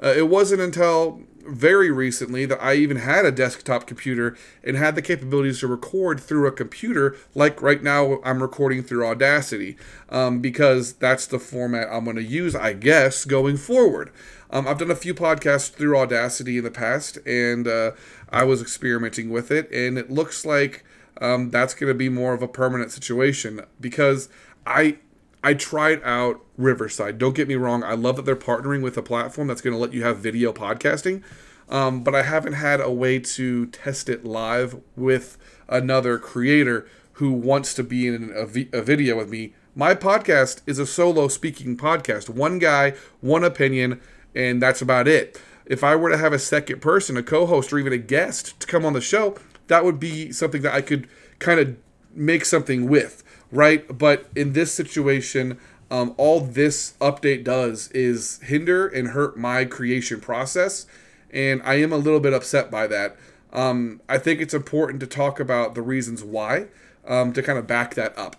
Uh, 0.03 0.13
it 0.15 0.29
wasn't 0.29 0.61
until 0.61 1.21
very 1.47 1.91
recently 1.91 2.45
that 2.45 2.61
I 2.61 2.75
even 2.75 2.97
had 2.97 3.25
a 3.25 3.31
desktop 3.31 3.87
computer 3.87 4.37
and 4.63 4.77
had 4.77 4.95
the 4.95 5.01
capabilities 5.01 5.59
to 5.61 5.67
record 5.67 6.19
through 6.19 6.47
a 6.47 6.51
computer, 6.51 7.15
like 7.35 7.61
right 7.61 7.81
now 7.81 8.19
I'm 8.23 8.41
recording 8.41 8.83
through 8.83 9.05
Audacity, 9.05 9.77
um, 10.09 10.39
because 10.39 10.93
that's 10.93 11.27
the 11.27 11.39
format 11.39 11.87
I'm 11.91 12.03
going 12.03 12.17
to 12.17 12.23
use, 12.23 12.55
I 12.55 12.73
guess, 12.73 13.25
going 13.25 13.57
forward. 13.57 14.11
Um, 14.49 14.67
I've 14.67 14.77
done 14.77 14.91
a 14.91 14.95
few 14.95 15.13
podcasts 15.13 15.71
through 15.71 15.97
Audacity 15.97 16.57
in 16.57 16.63
the 16.63 16.71
past, 16.71 17.17
and 17.25 17.67
uh, 17.67 17.91
I 18.29 18.43
was 18.43 18.61
experimenting 18.61 19.29
with 19.29 19.51
it, 19.51 19.71
and 19.71 19.97
it 19.97 20.09
looks 20.09 20.45
like 20.45 20.85
um, 21.19 21.49
that's 21.49 21.73
going 21.73 21.89
to 21.89 21.97
be 21.97 22.09
more 22.09 22.33
of 22.33 22.41
a 22.41 22.47
permanent 22.47 22.91
situation 22.91 23.61
because 23.79 24.29
I 24.65 24.99
I 25.47 25.53
tried 25.53 26.03
out 26.03 26.43
Riverside. 26.57 27.17
Don't 27.17 27.33
get 27.33 27.47
me 27.47 27.55
wrong. 27.55 27.81
I 27.81 27.93
love 27.93 28.17
that 28.17 28.25
they're 28.25 28.35
partnering 28.35 28.81
with 28.81 28.97
a 28.97 29.01
platform 29.01 29.47
that's 29.47 29.61
going 29.61 29.73
to 29.73 29.79
let 29.79 29.93
you 29.93 30.03
have 30.03 30.17
video 30.17 30.51
podcasting. 30.51 31.23
Um, 31.69 32.03
but 32.03 32.13
I 32.13 32.23
haven't 32.23 32.55
had 32.55 32.81
a 32.81 32.91
way 32.91 33.17
to 33.19 33.67
test 33.67 34.09
it 34.09 34.25
live 34.25 34.81
with 34.97 35.37
another 35.69 36.19
creator 36.19 36.85
who 37.13 37.31
wants 37.31 37.73
to 37.75 37.83
be 37.85 38.07
in 38.09 38.33
a, 38.35 38.77
a 38.77 38.81
video 38.81 39.15
with 39.15 39.29
me. 39.29 39.53
My 39.73 39.95
podcast 39.95 40.63
is 40.65 40.79
a 40.79 40.85
solo 40.85 41.29
speaking 41.29 41.77
podcast. 41.77 42.27
One 42.27 42.59
guy, 42.59 42.95
one 43.21 43.45
opinion, 43.45 44.01
and 44.35 44.61
that's 44.61 44.81
about 44.81 45.07
it. 45.07 45.41
If 45.65 45.81
I 45.81 45.95
were 45.95 46.09
to 46.09 46.17
have 46.17 46.33
a 46.33 46.39
second 46.39 46.81
person, 46.81 47.15
a 47.15 47.23
co 47.23 47.45
host, 47.45 47.71
or 47.71 47.79
even 47.79 47.93
a 47.93 47.97
guest 47.97 48.59
to 48.59 48.67
come 48.67 48.83
on 48.83 48.91
the 48.91 48.99
show, 48.99 49.37
that 49.67 49.85
would 49.85 49.97
be 49.97 50.33
something 50.33 50.61
that 50.63 50.73
I 50.73 50.81
could 50.81 51.07
kind 51.39 51.61
of 51.61 51.77
make 52.13 52.43
something 52.43 52.89
with 52.89 53.23
right? 53.51 53.97
But 53.97 54.29
in 54.35 54.53
this 54.53 54.73
situation, 54.73 55.59
um, 55.89 56.13
all 56.17 56.41
this 56.41 56.93
update 56.99 57.43
does 57.43 57.89
is 57.91 58.39
hinder 58.43 58.87
and 58.87 59.09
hurt 59.09 59.37
my 59.37 59.65
creation 59.65 60.19
process, 60.19 60.85
and 61.31 61.61
I 61.63 61.75
am 61.75 61.93
a 61.93 61.97
little 61.97 62.19
bit 62.19 62.33
upset 62.33 62.69
by 62.69 62.87
that. 62.87 63.15
Um, 63.53 64.01
I 64.09 64.17
think 64.17 64.41
it's 64.41 64.53
important 64.53 64.99
to 64.99 65.07
talk 65.07 65.39
about 65.39 65.75
the 65.75 65.81
reasons 65.81 66.23
why 66.23 66.67
um, 67.07 67.33
to 67.33 67.41
kind 67.41 67.57
of 67.57 67.65
back 67.65 67.95
that 67.95 68.17
up. 68.17 68.35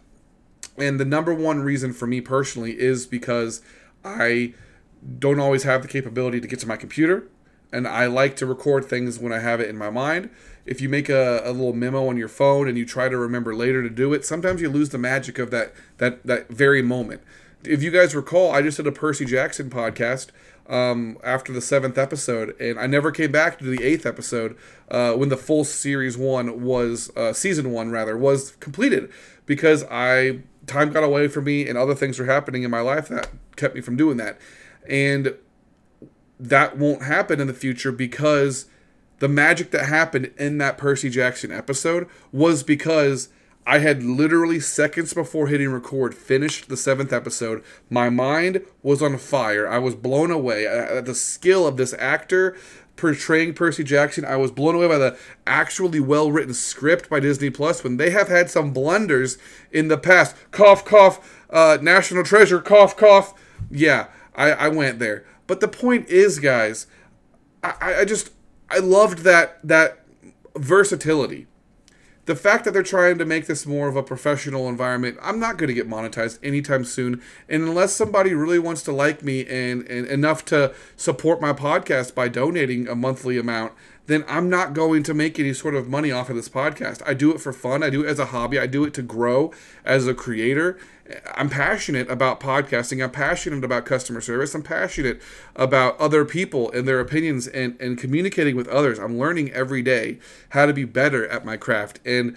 And 0.77 1.01
the 1.01 1.05
number 1.05 1.35
one 1.35 1.61
reason 1.61 1.93
for 1.93 2.07
me 2.07 2.21
personally 2.21 2.79
is 2.79 3.07
because 3.07 3.63
I 4.05 4.55
don't 5.19 5.41
always 5.41 5.63
have 5.65 5.83
the 5.83 5.89
capability 5.89 6.41
to 6.41 6.47
get 6.47 6.61
to 6.61 6.69
my 6.69 6.77
computer, 6.77 7.29
and 7.73 7.87
I 7.87 8.07
like 8.07 8.37
to 8.37 8.47
record 8.47 8.85
things 8.85 9.19
when 9.19 9.33
I 9.33 9.41
have 9.41 9.61
it 9.61 9.69
in 9.69 9.77
my 9.77 9.91
mind 9.91 10.31
if 10.69 10.83
you 10.83 10.89
make 10.89 11.09
a, 11.09 11.41
a 11.45 11.51
little 11.51 11.73
memo 11.73 12.09
on 12.09 12.19
your 12.19 12.29
phone 12.29 12.69
and 12.69 12.77
you 12.77 12.85
try 12.85 13.09
to 13.09 13.17
remember 13.17 13.55
later 13.55 13.83
to 13.83 13.89
do 13.89 14.13
it, 14.13 14.25
sometimes 14.25 14.61
you 14.61 14.69
lose 14.69 14.91
the 14.91 14.99
magic 14.99 15.39
of 15.39 15.51
that 15.51 15.73
that 15.97 16.25
that 16.25 16.49
very 16.51 16.83
moment. 16.83 17.23
If 17.65 17.83
you 17.83 17.91
guys 17.91 18.15
recall, 18.15 18.53
I 18.53 18.61
just 18.61 18.77
did 18.77 18.87
a 18.87 18.93
Percy 18.93 19.25
Jackson 19.25 19.71
podcast 19.71 20.29
um, 20.69 21.17
after 21.25 21.55
the 21.55 21.63
seventh 21.63 21.97
episode, 21.97 22.55
and 22.61 22.79
I 22.79 22.87
never 22.87 23.11
came 23.11 23.33
back 23.33 23.59
to 23.59 23.65
the 23.65 23.83
eighth 23.83 24.05
episode 24.05 24.57
uh, 24.91 25.15
when 25.15 25.31
the 25.31 25.39
full 25.39 25.65
series 25.65 26.19
one 26.19 26.63
was 26.63 27.11
uh, 27.17 27.33
season 27.33 27.73
one 27.73 27.91
rather 27.91 28.17
was 28.17 28.53
completed 28.61 29.11
because 29.47 29.85
I 29.91 30.41
time 30.67 30.93
got 30.93 31.03
away 31.03 31.29
from 31.29 31.45
me 31.45 31.67
and 31.67 31.79
other 31.79 31.95
things 31.95 32.19
were 32.19 32.27
happening 32.27 32.63
in 32.63 32.71
my 32.71 32.81
life 32.81 33.09
that 33.09 33.31
kept 33.57 33.75
me 33.75 33.81
from 33.81 33.97
doing 33.97 34.19
that, 34.19 34.39
and 34.87 35.35
that 36.39 36.77
won't 36.77 37.03
happen 37.03 37.41
in 37.41 37.47
the 37.47 37.55
future 37.55 37.93
because 37.93 38.67
the 39.19 39.29
magic 39.29 39.71
that 39.73 39.87
happened 39.87 40.33
in 40.39 40.59
that 40.59 40.79
Percy 40.79 41.11
Jackson 41.11 41.51
episode 41.51 42.09
was 42.33 42.63
because 42.63 43.29
I 43.67 43.81
had 43.81 44.03
literally 44.03 44.61
seconds 44.61 45.13
before 45.13 45.49
hitting 45.49 45.71
record 45.71 46.15
finished 46.15 46.69
the 46.69 46.77
seventh 46.77 47.13
episode. 47.13 47.63
My 47.91 48.09
mind 48.09 48.63
was 48.83 49.03
on 49.03 49.19
fire. 49.19 49.69
I 49.69 49.79
was 49.79 49.95
blown 49.95 50.31
away 50.31 50.67
at 50.67 51.05
the 51.05 51.15
skill 51.15 51.67
of 51.67 51.77
this 51.77 51.95
actor 51.99 52.57
portraying 52.97 53.55
Percy 53.55 53.85
Jackson. 53.85 54.25
I 54.25 54.37
was 54.37 54.51
blown 54.51 54.75
away 54.75 54.89
by 54.89 54.99
the 54.99 55.19
actually 55.47 56.01
well 56.01 56.31
written 56.31 56.55
script 56.55 57.11
by 57.11 57.21
Disney 57.21 57.51
Plus 57.51 57.83
when 57.83 57.97
they 57.97 58.11
have 58.11 58.29
had 58.29 58.51
some 58.51 58.73
blunders 58.73 59.39
in 59.71 59.89
the 59.89 59.99
past. 59.99 60.35
Cough, 60.51 60.85
cough, 60.85 61.45
uh, 61.51 61.79
National 61.81 62.25
Treasure, 62.25 62.61
cough, 62.61 62.97
cough. 62.97 63.35
Yeah, 63.71 64.07
I, 64.35 64.53
I 64.53 64.69
went 64.69 64.99
there. 64.99 65.25
But 65.49 65.59
the 65.59 65.67
point 65.69 66.09
is, 66.09 66.39
guys, 66.39 66.87
I, 67.65 67.97
I 68.01 68.05
just 68.05 68.31
I 68.71 68.79
loved 68.79 69.21
that 69.21 69.59
that 69.67 70.05
versatility. 70.57 71.47
the 72.29 72.37
fact 72.37 72.67
that 72.67 72.73
they're 72.75 72.83
trying 72.83 73.17
to 73.17 73.25
make 73.25 73.47
this 73.47 73.65
more 73.65 73.89
of 73.89 73.97
a 73.97 74.03
professional 74.03 74.69
environment, 74.69 75.17
I'm 75.23 75.41
not 75.41 75.57
going 75.57 75.69
to 75.69 75.75
get 75.75 75.89
monetized 75.89 76.39
anytime 76.43 76.85
soon. 76.85 77.23
And 77.49 77.63
unless 77.63 77.95
somebody 77.95 78.35
really 78.35 78.59
wants 78.59 78.83
to 78.83 78.93
like 78.93 79.23
me 79.25 79.47
and, 79.47 79.83
and 79.89 80.07
enough 80.07 80.45
to 80.47 80.75
support 80.95 81.41
my 81.41 81.55
podcast 81.55 82.15
by 82.15 82.29
donating 82.29 82.87
a 82.87 82.95
monthly 82.95 83.39
amount, 83.39 83.73
then 84.09 84.27
I'm 84.29 84.51
not 84.51 84.75
going 84.75 85.03
to 85.05 85.15
make 85.15 85.39
any 85.41 85.55
sort 85.55 85.75
of 85.75 85.89
money 85.89 86.13
off 86.13 86.29
of 86.29 86.37
this 86.37 86.51
podcast. 86.51 87.03
I 87.07 87.15
do 87.15 87.33
it 87.35 87.41
for 87.41 87.53
fun. 87.53 87.83
I 87.83 87.89
do 87.89 88.05
it 88.05 88.09
as 88.09 88.19
a 88.19 88.27
hobby. 88.27 88.59
I 88.59 88.67
do 88.67 88.85
it 88.85 88.93
to 88.95 89.03
grow 89.03 89.51
as 89.83 90.07
a 90.07 90.13
creator. 90.13 90.79
I'm 91.35 91.49
passionate 91.49 92.11
about 92.11 92.41
podcasting. 92.41 93.03
I'm 93.03 93.11
passionate 93.11 93.65
about 93.65 93.87
customer 93.87 94.21
service. 94.21 94.55
I'm 94.55 94.63
passionate 94.63 95.21
about 95.57 95.99
other 95.99 96.25
people 96.25 96.71
and 96.73 96.87
their 96.87 97.01
opinions 97.01 97.47
and, 97.47 97.81
and 97.81 97.97
communicating 97.97 98.57
with 98.57 98.69
others. 98.69 98.99
I'm 98.99 99.19
learning 99.19 99.53
every 99.53 99.83
day 99.83 100.19
how 100.51 100.67
to 100.67 100.73
be 100.73 100.85
better 100.85 101.27
at 101.29 101.45
my 101.45 101.57
craft. 101.57 102.01
And 102.05 102.37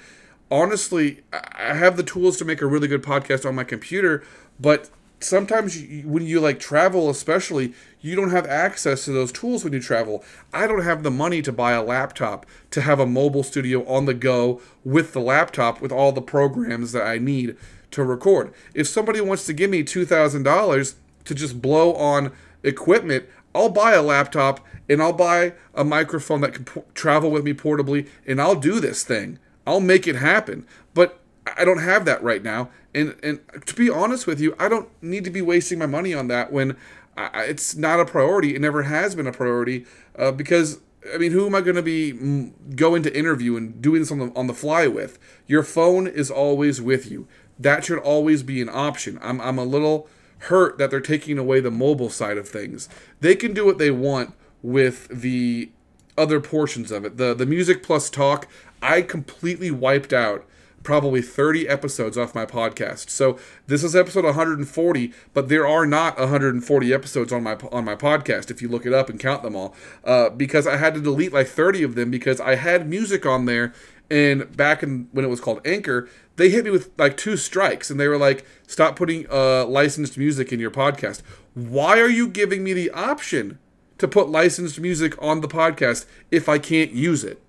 honestly, 0.50 1.22
I 1.34 1.74
have 1.74 1.98
the 1.98 2.04
tools 2.04 2.38
to 2.38 2.46
make 2.46 2.62
a 2.62 2.66
really 2.66 2.88
good 2.88 3.04
podcast 3.04 3.48
on 3.48 3.56
my 3.56 3.64
computer, 3.64 4.24
but 4.60 4.90
sometimes 5.24 5.80
when 6.04 6.26
you 6.26 6.40
like 6.40 6.60
travel 6.60 7.08
especially 7.08 7.74
you 8.02 8.16
don't 8.16 8.32
have 8.32 8.48
access 8.48 9.06
to 9.06 9.12
those 9.12 9.32
tools 9.32 9.64
when 9.64 9.72
you 9.72 9.80
travel 9.80 10.24
i 10.52 10.66
don't 10.66 10.82
have 10.82 11.04
the 11.04 11.12
money 11.12 11.44
to 11.44 11.52
buy 11.52 11.74
a 11.74 11.84
laptop 11.84 12.44
to 12.72 12.82
have 12.82 13.00
a 13.00 13.06
mobile 13.06 13.44
studio 13.44 13.86
on 13.88 14.06
the 14.06 14.16
go 14.16 14.60
with 14.84 15.14
the 15.14 15.20
laptop 15.20 15.80
with 15.80 15.92
all 15.92 16.12
the 16.12 16.24
programs 16.24 16.92
that 16.92 17.06
i 17.06 17.20
need 17.20 17.56
to 17.92 18.04
record. 18.04 18.54
If 18.74 18.88
somebody 18.88 19.22
wants 19.22 19.46
to 19.46 19.54
give 19.54 19.70
me 19.70 19.84
$2,000 19.84 20.94
to 21.26 21.36
just 21.36 21.62
blow 21.62 21.94
on 21.94 22.32
equipment, 22.64 23.26
I'll 23.54 23.70
buy 23.70 23.94
a 23.94 24.02
laptop 24.02 24.66
and 24.90 25.02
I'll 25.02 25.14
buy 25.14 25.54
a 25.74 25.84
microphone 25.84 26.42
that 26.42 26.54
can 26.54 26.66
p- 26.66 26.82
travel 26.94 27.32
with 27.32 27.44
me 27.44 27.54
portably 27.54 28.08
and 28.26 28.42
I'll 28.42 28.56
do 28.56 28.80
this 28.80 29.04
thing. 29.04 29.40
I'll 29.68 29.82
make 29.82 30.08
it 30.08 30.16
happen. 30.16 30.66
But 30.94 31.20
I 31.58 31.66
don't 31.66 31.80
have 31.80 32.06
that 32.06 32.24
right 32.24 32.44
now. 32.44 32.70
And 32.94 33.16
and 33.24 33.40
to 33.66 33.76
be 33.76 33.90
honest 33.90 34.28
with 34.28 34.40
you, 34.40 34.56
I 34.60 34.68
don't 34.70 34.90
need 35.02 35.24
to 35.24 35.30
be 35.30 35.42
wasting 35.42 35.80
my 35.80 35.86
money 35.86 36.14
on 36.14 36.28
that 36.28 36.52
when 36.52 36.78
I, 37.18 37.44
it's 37.44 37.76
not 37.76 38.00
a 38.00 38.06
priority. 38.06 38.56
It 38.56 38.62
never 38.62 38.84
has 38.84 39.16
been 39.16 39.28
a 39.28 39.32
priority 39.32 39.86
uh, 40.18 40.32
because 40.32 40.80
I 41.14 41.18
mean, 41.18 41.32
who 41.32 41.48
am 41.48 41.56
I 41.56 41.62
going 41.62 41.76
to 41.76 41.82
be 41.82 42.14
mm, 42.14 42.76
going 42.76 43.02
to 43.04 43.18
interview 43.18 43.56
and 43.56 43.82
doing 43.82 44.02
this 44.02 44.12
on 44.12 44.20
the 44.20 44.32
on 44.36 44.48
the 44.48 44.54
fly 44.54 44.88
with? 44.88 45.18
Your 45.48 45.64
phone 45.64 46.06
is 46.06 46.30
always 46.30 46.82
with 46.82 47.10
you 47.10 47.28
that 47.64 47.86
should 47.86 48.00
always 48.00 48.44
be 48.44 48.62
an 48.62 48.70
option. 48.70 49.20
I'm, 49.22 49.40
I'm 49.42 49.58
a 49.58 49.64
little 49.64 50.08
hurt 50.46 50.78
that 50.78 50.90
they're 50.90 51.00
taking 51.00 51.38
away 51.38 51.60
the 51.60 51.72
mobile 51.72 52.10
side 52.10 52.38
of 52.38 52.48
things. 52.48 52.90
They 53.20 53.36
can 53.36 53.54
do 53.54 53.66
what 53.66 53.78
they 53.78 53.92
want 53.92 54.34
with 54.62 55.08
the 55.10 55.70
other 56.18 56.40
portions 56.40 56.92
of 56.92 57.06
it. 57.06 57.18
The 57.18 57.34
the 57.34 57.46
music 57.46 57.84
plus 57.84 58.10
talk, 58.10 58.48
I 58.82 59.02
completely 59.02 59.72
wiped 59.72 60.14
out 60.14 60.46
probably 60.84 61.22
30 61.22 61.68
episodes 61.68 62.18
off 62.18 62.34
my 62.34 62.46
podcast. 62.46 63.10
So 63.10 63.38
this 63.68 63.84
is 63.84 63.96
episode 63.96 64.26
140, 64.26 65.14
but 65.34 65.48
there 65.48 65.68
are 65.68 65.86
not 65.86 66.18
140 66.18 66.94
episodes 66.94 67.32
on 67.32 67.44
my 67.44 67.56
on 67.72 67.86
my 67.86 67.96
podcast 67.96 68.50
if 68.50 68.62
you 68.62 68.68
look 68.68 68.86
it 68.86 68.94
up 68.94 69.10
and 69.10 69.20
count 69.20 69.44
them 69.44 69.56
all. 69.56 69.76
Uh, 70.04 70.30
because 70.30 70.66
I 70.68 70.78
had 70.78 70.94
to 70.96 71.02
delete 71.02 71.34
like 71.34 71.48
30 71.48 71.84
of 71.84 71.96
them 71.96 72.10
because 72.12 72.40
I 72.40 72.56
had 72.56 72.90
music 72.90 73.26
on 73.26 73.46
there 73.46 73.74
and 74.12 74.56
back 74.58 74.84
in 74.84 75.08
when 75.14 75.24
it 75.24 75.30
was 75.30 75.40
called 75.40 75.66
Anchor, 75.66 76.10
they 76.36 76.50
hit 76.50 76.66
me 76.66 76.70
with 76.70 76.92
like 76.98 77.16
two 77.16 77.38
strikes 77.38 77.90
and 77.90 77.98
they 77.98 78.10
were 78.10 78.18
like, 78.18 78.46
stop 78.68 78.98
putting 78.98 79.26
uh, 79.32 79.66
licensed 79.66 80.18
music 80.18 80.52
in 80.52 80.60
your 80.60 80.70
podcast. 80.70 81.22
Why 81.54 82.00
are 82.00 82.10
you 82.10 82.28
giving 82.28 82.62
me 82.62 82.74
the 82.74 82.92
option 82.92 83.58
to 84.00 84.10
put 84.10 84.30
licensed 84.30 84.80
music 84.82 85.16
on 85.22 85.40
the 85.40 85.48
podcast 85.48 86.06
if 86.30 86.50
I 86.50 86.60
can't 86.60 86.92
use 86.92 87.24
it? 87.24 87.42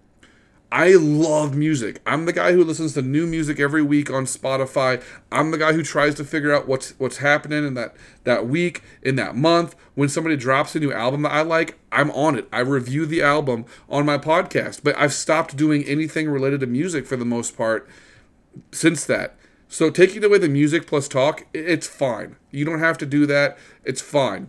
I 0.73 0.95
love 0.95 1.55
music. 1.55 2.01
I'm 2.07 2.25
the 2.25 2.33
guy 2.33 2.53
who 2.53 2.65
listens 2.65 2.95
to 2.95 3.03
new 3.03 3.27
music 3.27 3.61
every 3.61 3.83
week 3.83 4.11
on 4.11 4.25
Spotify. 4.25 5.03
I'm 5.31 5.51
the 5.51 5.59
guy 5.59 5.75
who 5.75 5.83
tries 5.83 6.15
to 6.15 6.25
figure 6.25 6.51
out 6.51 6.67
what's 6.67 6.99
what's 6.99 7.19
happening 7.19 7.67
in 7.67 7.75
that 7.75 7.95
that 8.25 8.49
week, 8.49 8.83
in 9.03 9.17
that 9.17 9.37
month. 9.37 9.77
When 9.95 10.09
somebody 10.09 10.35
drops 10.35 10.75
a 10.75 10.81
new 10.81 10.91
album 10.91 11.23
that 11.23 11.33
I 11.33 11.43
like, 11.43 11.79
I'm 11.93 12.11
on 12.13 12.39
it. 12.39 12.49
I 12.51 12.61
review 12.61 13.05
the 13.05 13.21
album 13.21 13.67
on 13.91 14.07
my 14.07 14.17
podcast. 14.17 14.81
But 14.83 14.97
I've 14.97 15.13
stopped 15.13 15.59
doing 15.59 15.85
anything 15.85 16.31
related 16.31 16.61
to 16.61 16.67
music 16.67 17.05
for 17.07 17.17
the 17.17 17.27
most 17.27 17.55
part 17.55 17.87
since 18.73 19.05
that. 19.05 19.37
So 19.69 19.91
taking 19.91 20.25
away 20.25 20.39
the 20.39 20.49
music 20.49 20.87
plus 20.87 21.07
talk, 21.07 21.45
it's 21.53 21.87
fine. 21.87 22.37
You 22.51 22.65
don't 22.65 22.79
have 22.81 22.97
to 22.99 23.07
do 23.07 23.27
that. 23.27 23.59
It's 23.85 24.01
fine. 24.01 24.49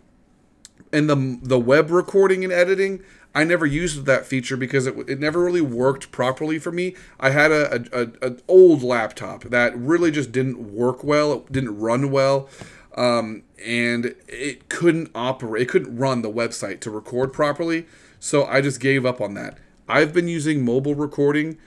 And 0.93 1.09
the 1.09 1.39
the 1.41 1.59
web 1.59 1.91
recording 1.91 2.45
and 2.45 2.53
editing, 2.53 3.03
I 3.35 3.43
never 3.43 3.65
used 3.65 4.05
that 4.05 4.25
feature 4.25 4.55
because 4.55 4.85
it, 4.85 4.95
it 5.09 5.19
never 5.19 5.43
really 5.43 5.61
worked 5.61 6.11
properly 6.11 6.59
for 6.59 6.71
me. 6.71 6.95
I 7.19 7.31
had 7.31 7.51
a, 7.51 7.75
a, 7.75 8.03
a 8.03 8.27
an 8.27 8.41
old 8.47 8.83
laptop 8.83 9.45
that 9.45 9.75
really 9.77 10.11
just 10.11 10.31
didn't 10.31 10.73
work 10.73 11.03
well. 11.03 11.33
It 11.33 11.51
didn't 11.51 11.79
run 11.79 12.11
well, 12.11 12.47
um, 12.95 13.43
and 13.65 14.15
it 14.27 14.69
couldn't 14.69 15.09
operate. 15.15 15.63
It 15.63 15.69
couldn't 15.69 15.97
run 15.97 16.21
the 16.21 16.31
website 16.31 16.79
to 16.81 16.91
record 16.91 17.33
properly. 17.33 17.87
So 18.19 18.45
I 18.45 18.61
just 18.61 18.79
gave 18.79 19.05
up 19.05 19.19
on 19.19 19.33
that. 19.33 19.57
I've 19.87 20.13
been 20.13 20.27
using 20.27 20.63
mobile 20.63 20.95
recording 20.95 21.57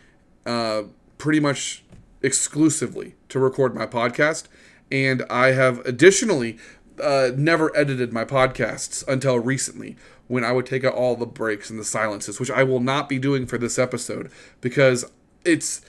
uh, 0.46 0.84
pretty 1.18 1.40
much 1.40 1.84
exclusively 2.22 3.14
to 3.28 3.38
record 3.38 3.74
my 3.74 3.86
podcast. 3.86 4.46
And 4.90 5.24
I 5.28 5.48
have 5.48 5.80
additionally 5.80 6.58
uh, 7.02 7.30
never 7.36 7.76
edited 7.76 8.12
my 8.12 8.24
podcasts 8.24 9.06
until 9.06 9.38
recently 9.38 9.96
when 10.28 10.44
I 10.44 10.52
would 10.52 10.66
take 10.66 10.84
out 10.84 10.94
all 10.94 11.16
the 11.16 11.26
breaks 11.26 11.70
and 11.70 11.78
the 11.78 11.84
silences, 11.84 12.40
which 12.40 12.50
I 12.50 12.62
will 12.62 12.80
not 12.80 13.08
be 13.08 13.18
doing 13.18 13.46
for 13.46 13.58
this 13.58 13.78
episode 13.78 14.30
because 14.60 15.04
it's 15.44 15.82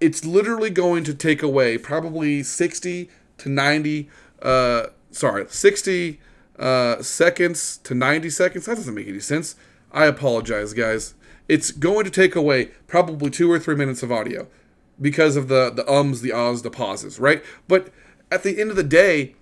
it's 0.00 0.24
literally 0.24 0.70
going 0.70 1.04
to 1.04 1.14
take 1.14 1.42
away 1.42 1.76
probably 1.76 2.42
60 2.42 3.10
to 3.36 3.48
90 3.48 4.08
uh 4.40 4.86
sorry 5.10 5.44
60 5.46 6.18
uh 6.58 7.02
seconds 7.02 7.78
to 7.78 7.94
90 7.94 8.30
seconds. 8.30 8.66
That 8.66 8.76
doesn't 8.76 8.94
make 8.94 9.08
any 9.08 9.20
sense. 9.20 9.56
I 9.92 10.06
apologize 10.06 10.72
guys. 10.72 11.14
It's 11.48 11.70
going 11.70 12.04
to 12.04 12.10
take 12.10 12.36
away 12.36 12.66
probably 12.86 13.30
two 13.30 13.50
or 13.50 13.58
three 13.58 13.74
minutes 13.74 14.02
of 14.02 14.10
audio 14.10 14.46
because 15.00 15.36
of 15.36 15.48
the 15.48 15.70
the 15.70 15.90
ums, 15.90 16.22
the 16.22 16.32
ahs, 16.32 16.62
the 16.62 16.70
pauses, 16.70 17.18
right? 17.18 17.42
But 17.68 17.92
at 18.30 18.42
the 18.42 18.60
end 18.60 18.70
of 18.70 18.76
the 18.76 18.84
day, 18.84 19.34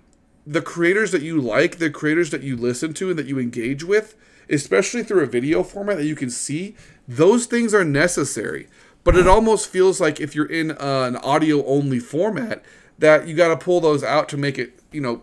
the 0.49 0.63
creators 0.63 1.11
that 1.11 1.21
you 1.21 1.39
like, 1.39 1.77
the 1.77 1.91
creators 1.91 2.31
that 2.31 2.41
you 2.41 2.57
listen 2.57 2.91
to 2.95 3.11
and 3.11 3.19
that 3.19 3.27
you 3.27 3.37
engage 3.37 3.83
with, 3.83 4.15
especially 4.49 5.03
through 5.03 5.21
a 5.21 5.27
video 5.27 5.61
format 5.61 5.97
that 5.97 6.07
you 6.07 6.15
can 6.15 6.31
see, 6.31 6.75
those 7.07 7.45
things 7.45 7.71
are 7.71 7.83
necessary. 7.83 8.67
But 9.03 9.15
it 9.15 9.27
almost 9.27 9.69
feels 9.69 10.01
like 10.01 10.19
if 10.19 10.33
you're 10.33 10.51
in 10.51 10.71
uh, 10.71 11.03
an 11.07 11.17
audio 11.17 11.63
only 11.67 11.99
format, 11.99 12.63
that 12.97 13.27
you 13.27 13.35
got 13.35 13.49
to 13.49 13.57
pull 13.57 13.79
those 13.79 14.03
out 14.03 14.27
to 14.29 14.37
make 14.37 14.57
it, 14.57 14.79
you 14.91 14.99
know, 14.99 15.21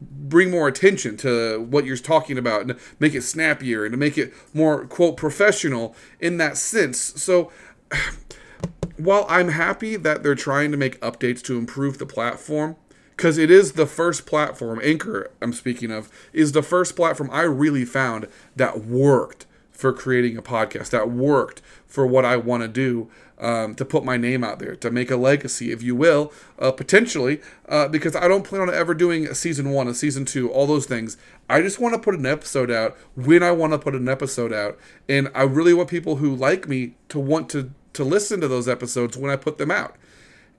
bring 0.00 0.48
more 0.48 0.68
attention 0.68 1.16
to 1.16 1.60
what 1.60 1.84
you're 1.84 1.96
talking 1.96 2.38
about 2.38 2.62
and 2.62 2.78
make 3.00 3.14
it 3.14 3.22
snappier 3.22 3.84
and 3.84 3.92
to 3.92 3.98
make 3.98 4.16
it 4.16 4.32
more 4.54 4.86
quote 4.86 5.16
professional 5.16 5.96
in 6.20 6.36
that 6.36 6.56
sense. 6.56 7.00
So 7.20 7.50
while 8.96 9.26
I'm 9.28 9.48
happy 9.48 9.96
that 9.96 10.22
they're 10.22 10.36
trying 10.36 10.70
to 10.70 10.76
make 10.76 11.00
updates 11.00 11.42
to 11.42 11.58
improve 11.58 11.98
the 11.98 12.06
platform, 12.06 12.76
because 13.16 13.38
it 13.38 13.50
is 13.50 13.72
the 13.72 13.86
first 13.86 14.26
platform, 14.26 14.80
Anchor, 14.82 15.30
I'm 15.40 15.52
speaking 15.52 15.90
of, 15.90 16.10
is 16.32 16.52
the 16.52 16.62
first 16.62 16.96
platform 16.96 17.30
I 17.32 17.42
really 17.42 17.84
found 17.84 18.28
that 18.56 18.84
worked 18.84 19.46
for 19.70 19.92
creating 19.92 20.36
a 20.36 20.42
podcast, 20.42 20.90
that 20.90 21.10
worked 21.10 21.60
for 21.86 22.06
what 22.06 22.24
I 22.24 22.36
want 22.36 22.62
to 22.62 22.68
do. 22.68 23.10
Um, 23.38 23.74
to 23.74 23.84
put 23.84 24.04
my 24.04 24.16
name 24.16 24.44
out 24.44 24.60
there, 24.60 24.76
to 24.76 24.88
make 24.88 25.10
a 25.10 25.16
legacy, 25.16 25.72
if 25.72 25.82
you 25.82 25.96
will, 25.96 26.32
uh, 26.60 26.70
potentially, 26.70 27.40
uh, 27.68 27.88
because 27.88 28.14
I 28.14 28.28
don't 28.28 28.44
plan 28.44 28.62
on 28.62 28.72
ever 28.72 28.94
doing 28.94 29.26
a 29.26 29.34
season 29.34 29.70
one, 29.72 29.88
a 29.88 29.94
season 29.94 30.24
two, 30.24 30.48
all 30.48 30.64
those 30.64 30.86
things. 30.86 31.16
I 31.50 31.60
just 31.60 31.80
want 31.80 31.92
to 31.92 32.00
put 32.00 32.14
an 32.14 32.24
episode 32.24 32.70
out 32.70 32.96
when 33.16 33.42
I 33.42 33.50
want 33.50 33.72
to 33.72 33.80
put 33.80 33.96
an 33.96 34.08
episode 34.08 34.52
out, 34.52 34.78
and 35.08 35.28
I 35.34 35.42
really 35.42 35.74
want 35.74 35.90
people 35.90 36.16
who 36.16 36.32
like 36.32 36.68
me 36.68 36.94
to 37.08 37.18
want 37.18 37.48
to 37.50 37.72
to 37.94 38.04
listen 38.04 38.40
to 38.40 38.48
those 38.48 38.68
episodes 38.68 39.16
when 39.16 39.32
I 39.32 39.36
put 39.36 39.58
them 39.58 39.72
out. 39.72 39.96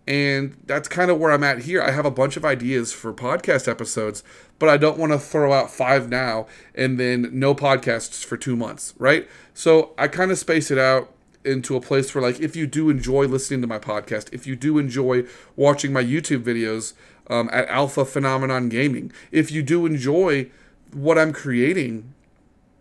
And 0.05 0.57
that's 0.65 0.89
kind 0.89 1.09
of 1.09 1.17
where 1.17 1.31
I'm 1.31 1.43
at 1.43 1.59
here. 1.59 1.81
I 1.81 1.91
have 1.91 2.05
a 2.05 2.11
bunch 2.11 2.35
of 2.35 2.43
ideas 2.43 2.91
for 2.91 3.13
podcast 3.13 3.69
episodes, 3.69 4.21
but 4.59 4.67
I 4.67 4.75
don't 4.75 4.97
want 4.97 5.13
to 5.13 5.19
throw 5.19 5.53
out 5.53 5.71
five 5.71 6.09
now 6.09 6.47
and 6.75 6.99
then 6.99 7.29
no 7.31 7.55
podcasts 7.55 8.23
for 8.23 8.35
two 8.35 8.55
months, 8.57 8.93
right? 8.97 9.29
So 9.53 9.93
I 9.97 10.09
kind 10.09 10.31
of 10.31 10.37
space 10.37 10.71
it 10.71 10.77
out 10.77 11.13
into 11.45 11.75
a 11.75 11.81
place 11.81 12.13
where, 12.13 12.21
like, 12.21 12.39
if 12.39 12.55
you 12.55 12.67
do 12.67 12.89
enjoy 12.89 13.25
listening 13.25 13.61
to 13.61 13.67
my 13.67 13.79
podcast, 13.79 14.27
if 14.33 14.45
you 14.45 14.55
do 14.55 14.77
enjoy 14.77 15.23
watching 15.55 15.93
my 15.93 16.03
YouTube 16.03 16.43
videos 16.43 16.93
um, 17.27 17.49
at 17.51 17.67
Alpha 17.69 18.05
Phenomenon 18.05 18.69
Gaming, 18.69 19.11
if 19.31 19.51
you 19.51 19.61
do 19.61 19.85
enjoy 19.85 20.49
what 20.91 21.17
I'm 21.17 21.33
creating, 21.33 22.13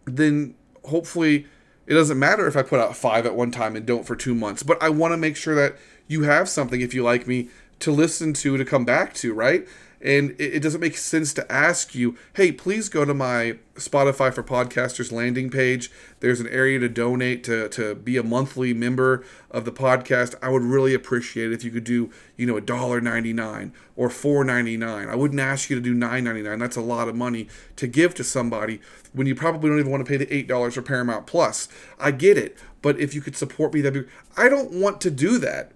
then 0.04 0.54
hopefully 0.84 1.46
it 1.86 1.94
doesn't 1.94 2.18
matter 2.18 2.46
if 2.46 2.56
I 2.56 2.62
put 2.62 2.80
out 2.80 2.96
five 2.96 3.26
at 3.26 3.34
one 3.34 3.50
time 3.50 3.76
and 3.76 3.84
don't 3.84 4.06
for 4.06 4.16
two 4.16 4.34
months, 4.34 4.62
but 4.62 4.80
I 4.82 4.88
want 4.88 5.12
to 5.12 5.16
make 5.16 5.36
sure 5.36 5.54
that 5.54 5.76
you 6.12 6.22
have 6.22 6.48
something, 6.48 6.80
if 6.80 6.94
you 6.94 7.02
like 7.02 7.26
me, 7.26 7.48
to 7.80 7.90
listen 7.90 8.32
to, 8.34 8.56
to 8.56 8.64
come 8.64 8.84
back 8.84 9.14
to, 9.14 9.34
right? 9.34 9.66
And 10.00 10.32
it, 10.32 10.54
it 10.54 10.62
doesn't 10.62 10.80
make 10.80 10.96
sense 10.96 11.32
to 11.34 11.50
ask 11.50 11.94
you, 11.94 12.16
hey, 12.34 12.50
please 12.50 12.88
go 12.88 13.04
to 13.04 13.14
my 13.14 13.58
Spotify 13.76 14.34
for 14.34 14.42
Podcasters 14.42 15.12
landing 15.12 15.48
page. 15.48 15.92
There's 16.18 16.40
an 16.40 16.48
area 16.48 16.80
to 16.80 16.88
donate 16.88 17.44
to, 17.44 17.68
to 17.68 17.94
be 17.94 18.16
a 18.16 18.22
monthly 18.24 18.74
member 18.74 19.24
of 19.48 19.64
the 19.64 19.70
podcast. 19.70 20.34
I 20.42 20.48
would 20.48 20.62
really 20.62 20.92
appreciate 20.92 21.52
it 21.52 21.54
if 21.54 21.62
you 21.62 21.70
could 21.70 21.84
do, 21.84 22.10
you 22.36 22.46
know, 22.46 22.56
a 22.56 22.60
dollar 22.60 23.00
ninety 23.00 23.32
nine 23.32 23.72
or 23.94 24.10
four 24.10 24.42
ninety 24.42 24.76
nine. 24.76 25.08
I 25.08 25.14
wouldn't 25.14 25.40
ask 25.40 25.70
you 25.70 25.76
to 25.76 25.82
do 25.82 25.94
nine 25.94 26.24
ninety 26.24 26.42
nine. 26.42 26.58
That's 26.58 26.76
a 26.76 26.80
lot 26.80 27.08
of 27.08 27.14
money 27.14 27.46
to 27.76 27.86
give 27.86 28.12
to 28.16 28.24
somebody 28.24 28.80
when 29.12 29.28
you 29.28 29.36
probably 29.36 29.70
don't 29.70 29.78
even 29.78 29.92
want 29.92 30.04
to 30.04 30.10
pay 30.10 30.16
the 30.16 30.32
eight 30.34 30.48
dollars 30.48 30.74
for 30.74 30.82
Paramount 30.82 31.28
Plus. 31.28 31.68
I 32.00 32.10
get 32.10 32.36
it, 32.36 32.58
but 32.82 32.98
if 32.98 33.14
you 33.14 33.20
could 33.20 33.36
support 33.36 33.72
me, 33.72 33.80
that'd 33.82 34.04
be. 34.04 34.12
I 34.36 34.48
don't 34.48 34.72
want 34.72 35.00
to 35.02 35.12
do 35.12 35.38
that. 35.38 35.70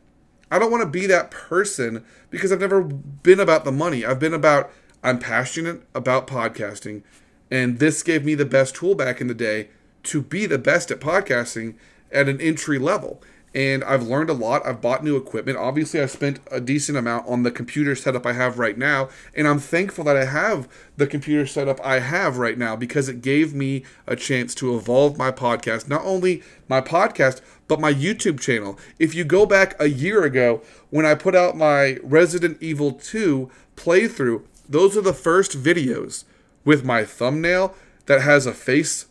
I 0.50 0.59
don't 0.59 0.71
want 0.71 0.83
to 0.83 0.88
be 0.88 1.07
that 1.07 1.31
person 1.31 2.05
because 2.31 2.53
I've 2.53 2.61
never 2.61 2.83
been 2.83 3.41
about 3.41 3.65
the 3.65 3.73
money. 3.73 4.05
I've 4.05 4.21
been 4.21 4.35
about 4.35 4.71
I'm 5.03 5.19
passionate 5.19 5.83
about 5.95 6.26
podcasting, 6.26 7.03
and 7.50 7.79
this 7.79 8.03
gave 8.03 8.25
me 8.25 8.35
the 8.35 8.45
best 8.45 8.75
tool 8.75 8.95
back 8.95 9.21
in 9.21 9.29
the 9.29 9.35
day 9.35 9.69
to 10.05 10.23
be 10.23 10.47
the 10.47 10.59
best 10.59 10.91
at 10.91 11.00
podcasting 11.00 11.75
at 12.12 12.29
an 12.29 12.41
entry 12.41 12.79
level 12.79 13.23
and 13.57 13.83
I've 13.85 14.03
learned 14.03 14.29
a 14.29 14.35
lot. 14.35 14.67
I've 14.67 14.83
bought 14.83 15.03
new 15.03 15.17
equipment. 15.17 15.57
Obviously, 15.57 15.99
I 16.03 16.07
spent 16.07 16.41
a 16.50 16.61
decent 16.61 16.99
amount 16.99 17.26
on 17.26 17.43
the 17.43 17.50
computer 17.50 17.97
setup 17.97 18.26
I 18.26 18.35
have 18.35 18.59
right 18.59 18.76
now, 18.76 19.09
and 19.35 19.49
I'm 19.49 19.59
thankful 19.59 20.05
that 20.05 20.17
I 20.17 20.26
have 20.26 20.69
the 20.99 21.07
computer 21.07 21.47
setup 21.47 21.81
I 21.83 22.00
have 22.00 22.37
right 22.37 22.59
now 22.59 22.76
because 22.76 23.09
it 23.09 23.23
gave 23.23 23.55
me 23.55 23.83
a 24.07 24.15
chance 24.15 24.55
to 24.57 24.76
evolve 24.76 25.17
my 25.17 25.33
podcast, 25.33 25.88
not 25.88 26.05
only 26.05 26.43
my 26.69 26.83
podcast, 26.83 27.41
but 27.68 27.80
my 27.80 27.92
YouTube 27.92 28.40
channel. 28.40 28.78
If 28.99 29.14
you 29.14 29.25
go 29.25 29.46
back 29.46 29.75
a 29.80 29.88
year 29.88 30.25
ago 30.25 30.62
when 30.90 31.06
I 31.06 31.14
put 31.14 31.35
out 31.35 31.56
my 31.56 31.99
Resident 32.02 32.58
Evil 32.61 32.92
2 32.92 33.50
playthrough, 33.76 34.42
those 34.68 34.96
are 34.96 35.02
the 35.02 35.12
first 35.12 35.52
videos 35.52 36.25
with 36.64 36.85
my 36.85 37.04
thumbnail 37.04 37.75
that 38.06 38.23
has 38.23 38.46
a 38.46 38.52
face 38.52 39.06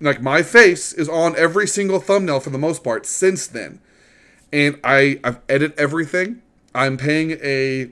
like 0.00 0.20
my 0.20 0.42
face 0.42 0.92
is 0.92 1.08
on 1.08 1.36
every 1.36 1.66
single 1.66 2.00
thumbnail 2.00 2.40
for 2.40 2.50
the 2.50 2.58
most 2.58 2.82
part 2.82 3.06
since 3.06 3.46
then 3.46 3.80
and 4.52 4.78
i 4.82 5.18
i've 5.24 5.38
edited 5.48 5.78
everything 5.78 6.42
i'm 6.74 6.96
paying 6.96 7.32
a 7.42 7.90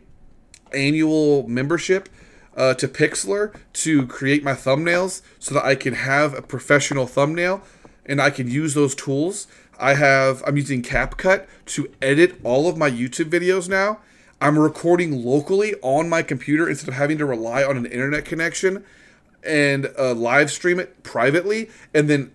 annual 0.74 1.46
membership 1.48 2.08
uh, 2.56 2.74
to 2.74 2.88
pixlr 2.88 3.54
to 3.72 4.06
create 4.06 4.42
my 4.42 4.52
thumbnails 4.52 5.22
so 5.38 5.54
that 5.54 5.64
i 5.64 5.74
can 5.74 5.94
have 5.94 6.34
a 6.34 6.42
professional 6.42 7.06
thumbnail 7.06 7.62
and 8.06 8.20
i 8.20 8.30
can 8.30 8.48
use 8.48 8.74
those 8.74 8.94
tools 8.94 9.46
i 9.80 9.94
have 9.94 10.42
i'm 10.46 10.56
using 10.56 10.82
capcut 10.82 11.46
to 11.66 11.90
edit 12.00 12.38
all 12.44 12.68
of 12.68 12.76
my 12.76 12.90
youtube 12.90 13.30
videos 13.30 13.68
now. 13.68 13.99
I'm 14.42 14.58
recording 14.58 15.22
locally 15.22 15.75
on 15.82 16.08
my 16.08 16.22
computer 16.22 16.66
instead 16.66 16.88
of 16.88 16.94
having 16.94 17.18
to 17.18 17.26
rely 17.26 17.62
on 17.62 17.76
an 17.76 17.84
internet 17.84 18.25
connection 18.25 18.84
and 19.44 19.92
uh, 19.99 20.14
live 20.14 20.50
stream 20.50 20.80
it 20.80 21.02
privately 21.02 21.68
and 21.92 22.08
then 22.08 22.32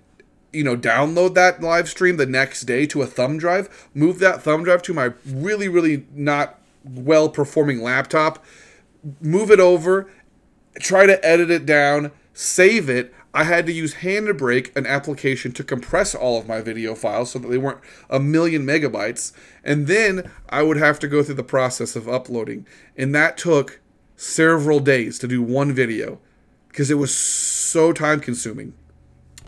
you 0.53 0.63
know 0.63 0.77
download 0.77 1.33
that 1.33 1.61
live 1.61 1.89
stream 1.89 2.17
the 2.17 2.25
next 2.25 2.61
day 2.61 2.85
to 2.85 3.01
a 3.01 3.07
thumb 3.07 3.37
drive 3.37 3.89
move 3.93 4.19
that 4.19 4.41
thumb 4.41 4.63
drive 4.63 4.81
to 4.83 4.93
my 4.93 5.11
really 5.25 5.67
really 5.67 6.05
not 6.13 6.59
well 6.83 7.29
performing 7.29 7.81
laptop 7.81 8.43
move 9.19 9.51
it 9.51 9.59
over 9.59 10.09
try 10.79 11.05
to 11.05 11.23
edit 11.25 11.51
it 11.51 11.65
down 11.65 12.11
save 12.33 12.89
it 12.89 13.13
i 13.35 13.43
had 13.43 13.65
to 13.67 13.71
use 13.71 13.95
handbrake 13.95 14.75
an 14.75 14.87
application 14.87 15.51
to 15.51 15.63
compress 15.63 16.15
all 16.15 16.39
of 16.39 16.47
my 16.47 16.61
video 16.61 16.95
files 16.95 17.31
so 17.31 17.39
that 17.39 17.49
they 17.49 17.57
weren't 17.57 17.81
a 18.09 18.19
million 18.19 18.65
megabytes 18.65 19.31
and 19.63 19.85
then 19.85 20.31
i 20.49 20.63
would 20.63 20.77
have 20.77 20.97
to 20.97 21.07
go 21.07 21.21
through 21.21 21.35
the 21.35 21.43
process 21.43 21.95
of 21.95 22.09
uploading 22.09 22.65
and 22.97 23.13
that 23.13 23.37
took 23.37 23.79
several 24.15 24.79
days 24.79 25.19
to 25.19 25.27
do 25.27 25.41
one 25.41 25.73
video 25.73 26.19
because 26.69 26.91
it 26.91 26.95
was 26.95 27.15
so 27.15 27.93
time 27.93 28.19
consuming. 28.19 28.73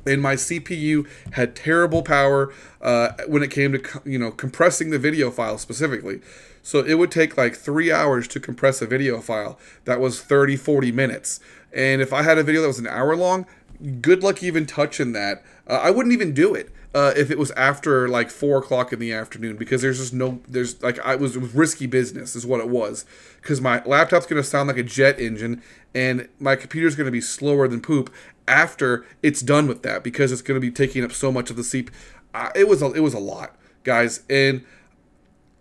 And 0.06 0.22
my 0.22 0.36
CPU 0.36 1.06
had 1.34 1.56
terrible 1.56 2.01
power 2.01 2.53
uh, 2.82 3.10
when 3.27 3.44
it 3.44 3.51
came 3.51 3.74
to 3.74 4.01
you 4.06 4.17
know 4.17 4.32
compressing 4.32 4.89
the 4.91 5.00
video 5.00 5.29
file 5.29 5.58
specifically. 5.58 6.22
So 6.63 6.79
it 6.79 6.96
would 6.96 7.12
take 7.12 7.38
like 7.38 7.56
three 7.56 7.91
hours 7.91 8.27
to 8.29 8.39
compress 8.39 8.82
a 8.82 8.88
video 8.88 9.20
file 9.20 9.60
that 9.84 10.00
was 10.00 10.22
30, 10.22 10.55
40 10.55 10.92
minutes. 10.94 11.42
And 11.74 12.01
if 12.01 12.14
I 12.14 12.24
had 12.24 12.38
a 12.38 12.44
video 12.44 12.62
that 12.62 12.68
was 12.68 12.79
an 12.79 12.88
hour 12.88 13.16
long, 13.16 13.46
good 14.01 14.24
luck 14.24 14.42
even 14.44 14.66
touching 14.66 15.13
that. 15.13 15.44
Uh, 15.68 15.74
I 15.74 15.92
wouldn't 15.92 16.13
even 16.13 16.33
do 16.33 16.55
it 16.55 16.72
uh, 16.94 17.13
if 17.16 17.29
it 17.29 17.37
was 17.37 17.51
after 17.51 18.07
like 18.07 18.29
four 18.29 18.57
o'clock 18.57 18.92
in 18.92 19.00
the 19.00 19.13
afternoon 19.13 19.57
because 19.57 19.81
there's 19.81 20.00
just 20.00 20.13
no 20.13 20.42
there's 20.48 20.81
like 20.81 21.00
I 21.05 21.16
was, 21.16 21.37
was 21.37 21.53
risky 21.53 21.85
business 21.85 22.35
is 22.35 22.46
what 22.46 22.59
it 22.59 22.70
was 22.70 23.05
because 23.42 23.61
my 23.61 23.83
laptop's 23.85 24.25
gonna 24.25 24.44
sound 24.44 24.68
like 24.68 24.77
a 24.77 24.83
jet 24.83 25.20
engine 25.20 25.61
and 25.94 26.27
my 26.40 26.55
computer's 26.55 26.96
gonna 26.96 27.11
be 27.11 27.22
slower 27.22 27.68
than 27.68 27.81
poop 27.81 28.11
after 28.48 29.05
it's 29.22 29.42
done 29.42 29.68
with 29.68 29.83
that 29.83 30.03
because 30.03 30.31
it's 30.31 30.42
gonna 30.42 30.59
be 30.59 30.72
taking 30.72 31.03
up 31.03 31.11
so 31.11 31.31
much 31.31 31.50
of 31.50 31.55
the. 31.55 31.90
Uh, 32.33 32.50
it 32.55 32.68
was 32.68 32.81
a, 32.81 32.92
it 32.94 33.01
was 33.01 33.13
a 33.13 33.20
lot, 33.20 33.55
guys, 33.83 34.22
and 34.29 34.63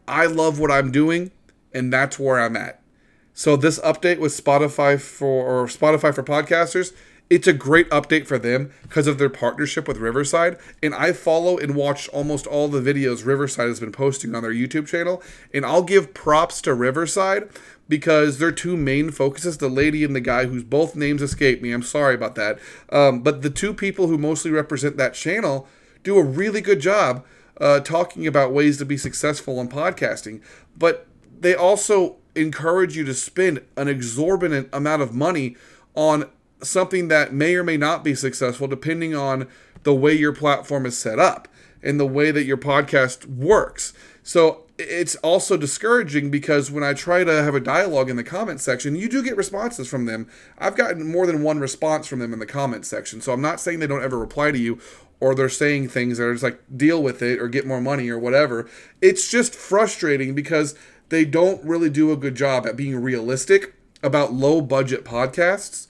I 0.09 0.27
love 0.27 0.59
what 0.59 0.71
I'm 0.71 0.91
doing, 0.91 1.33
and 1.73 1.93
that's 1.93 2.19
where 2.19 2.39
I'm 2.39 2.57
at. 2.57 2.83
So 3.35 3.57
this 3.57 3.79
update 3.81 4.19
with 4.19 4.33
Spotify 4.33 5.01
for 5.01 5.45
or 5.45 5.67
Spotify 5.67 6.15
for 6.15 6.23
podcasters 6.23 6.95
it's 7.29 7.49
a 7.49 7.53
great 7.53 7.89
update 7.91 8.27
for 8.27 8.39
them 8.39 8.71
because 8.83 9.07
of 9.07 9.19
their 9.19 9.29
partnership 9.29 9.89
with 9.89 9.97
Riverside. 9.97 10.59
And 10.83 10.95
I 10.95 11.13
follow 11.13 11.59
and 11.59 11.75
watch 11.75 12.09
almost 12.11 12.47
all 12.47 12.69
the 12.69 12.81
videos 12.81 13.27
Riverside 13.27 13.69
has 13.69 13.81
been 13.81 13.93
posting 13.93 14.35
on 14.35 14.43
their 14.43 14.53
YouTube 14.53 14.87
channel. 14.87 15.23
And 15.53 15.67
I'll 15.67 15.83
give 15.83 16.15
props 16.15 16.61
to 16.63 16.75
Riverside 16.75 17.49
because 17.89 18.39
their 18.39 18.53
two 18.53 18.77
main 18.77 19.11
focuses, 19.11 19.59
the 19.59 19.69
lady 19.69 20.05
and 20.05 20.15
the 20.15 20.21
guy 20.21 20.47
whose 20.47 20.63
both 20.63 20.95
names 20.95 21.23
escape 21.23 21.63
me. 21.63 21.73
I'm 21.73 21.83
sorry 21.83 22.15
about 22.15 22.37
that. 22.37 22.59
Um, 22.91 23.23
but 23.23 23.43
the 23.43 23.51
two 23.51 23.75
people 23.75 24.07
who 24.07 24.19
mostly 24.19 24.53
represent 24.53 24.97
that 24.97 25.15
channel 25.15 25.67
do 26.05 26.19
a 26.19 26.23
really 26.23 26.61
good 26.61 26.81
job 26.81 27.25
uh, 27.61 27.81
talking 27.81 28.27
about 28.27 28.53
ways 28.53 28.79
to 28.79 28.85
be 28.85 28.97
successful 28.97 29.61
in 29.61 29.69
podcasting. 29.69 30.41
But 30.77 31.07
they 31.39 31.55
also 31.55 32.17
encourage 32.37 32.97
you 32.97 33.05
to 33.05 33.15
spend 33.15 33.63
an 33.77 33.89
exorbitant 33.89 34.69
amount 34.73 35.03
of 35.03 35.15
money 35.15 35.57
on 35.95 36.31
something 36.63 37.09
that 37.09 37.33
may 37.33 37.55
or 37.55 37.65
may 37.65 37.77
not 37.77 38.05
be 38.05 38.15
successful 38.15 38.67
depending 38.67 39.15
on 39.15 39.49
the 39.83 39.95
way 39.95 40.13
your 40.13 40.33
platform 40.33 40.87
is 40.87 40.99
set 40.99 41.19
up 41.19 41.49
and 41.83 42.01
the 42.01 42.07
way 42.07 42.31
that 42.31 42.45
your 42.45 42.57
podcast 42.57 43.27
works. 43.27 43.93
So 44.23 44.65
it's 44.79 45.15
also 45.17 45.57
discouraging 45.57 46.31
because 46.31 46.71
when 46.71 46.83
I 46.83 46.93
try 46.93 47.25
to 47.25 47.43
have 47.43 47.55
a 47.55 47.61
dialogue 47.61 48.11
in 48.11 48.17
the 48.17 48.25
comment 48.25 48.61
section, 48.61 48.97
you 48.97 49.09
do 49.09 49.23
get 49.23 49.37
responses 49.37 49.89
from 49.89 50.05
them. 50.05 50.29
I've 50.59 50.77
gotten 50.77 51.11
more 51.11 51.27
than 51.27 51.43
one 51.43 51.61
response 51.61 52.07
from 52.07 52.19
them 52.19 52.33
in 52.33 52.41
the 52.41 52.47
comment 52.47 52.85
section. 52.85 53.21
So 53.21 53.33
I'm 53.33 53.41
not 53.41 53.61
saying 53.61 53.79
they 53.79 53.87
don't 53.87 54.03
ever 54.03 54.19
reply 54.19 54.51
to 54.51 54.59
you 54.59 54.81
or 55.21 55.35
they're 55.35 55.49
saying 55.49 55.89
things 55.89 56.19
that 56.19 56.25
are 56.25 56.35
just 56.35 56.45
like 56.45 56.61
deal 56.77 57.03
with 57.03 57.23
it 57.23 57.41
or 57.41 57.49
get 57.49 57.67
more 57.67 57.81
money 57.81 58.09
or 58.09 58.19
whatever. 58.19 58.69
It's 59.01 59.31
just 59.31 59.55
frustrating 59.55 60.35
because 60.35 60.75
they 61.09 61.25
don't 61.25 61.65
really 61.65 61.89
do 61.89 62.13
a 62.13 62.17
good 62.17 62.35
job 62.35 62.67
at 62.67 62.77
being 62.77 63.01
realistic 63.01 63.75
about 64.03 64.33
low 64.33 64.61
budget 64.61 65.05
podcasts 65.05 65.87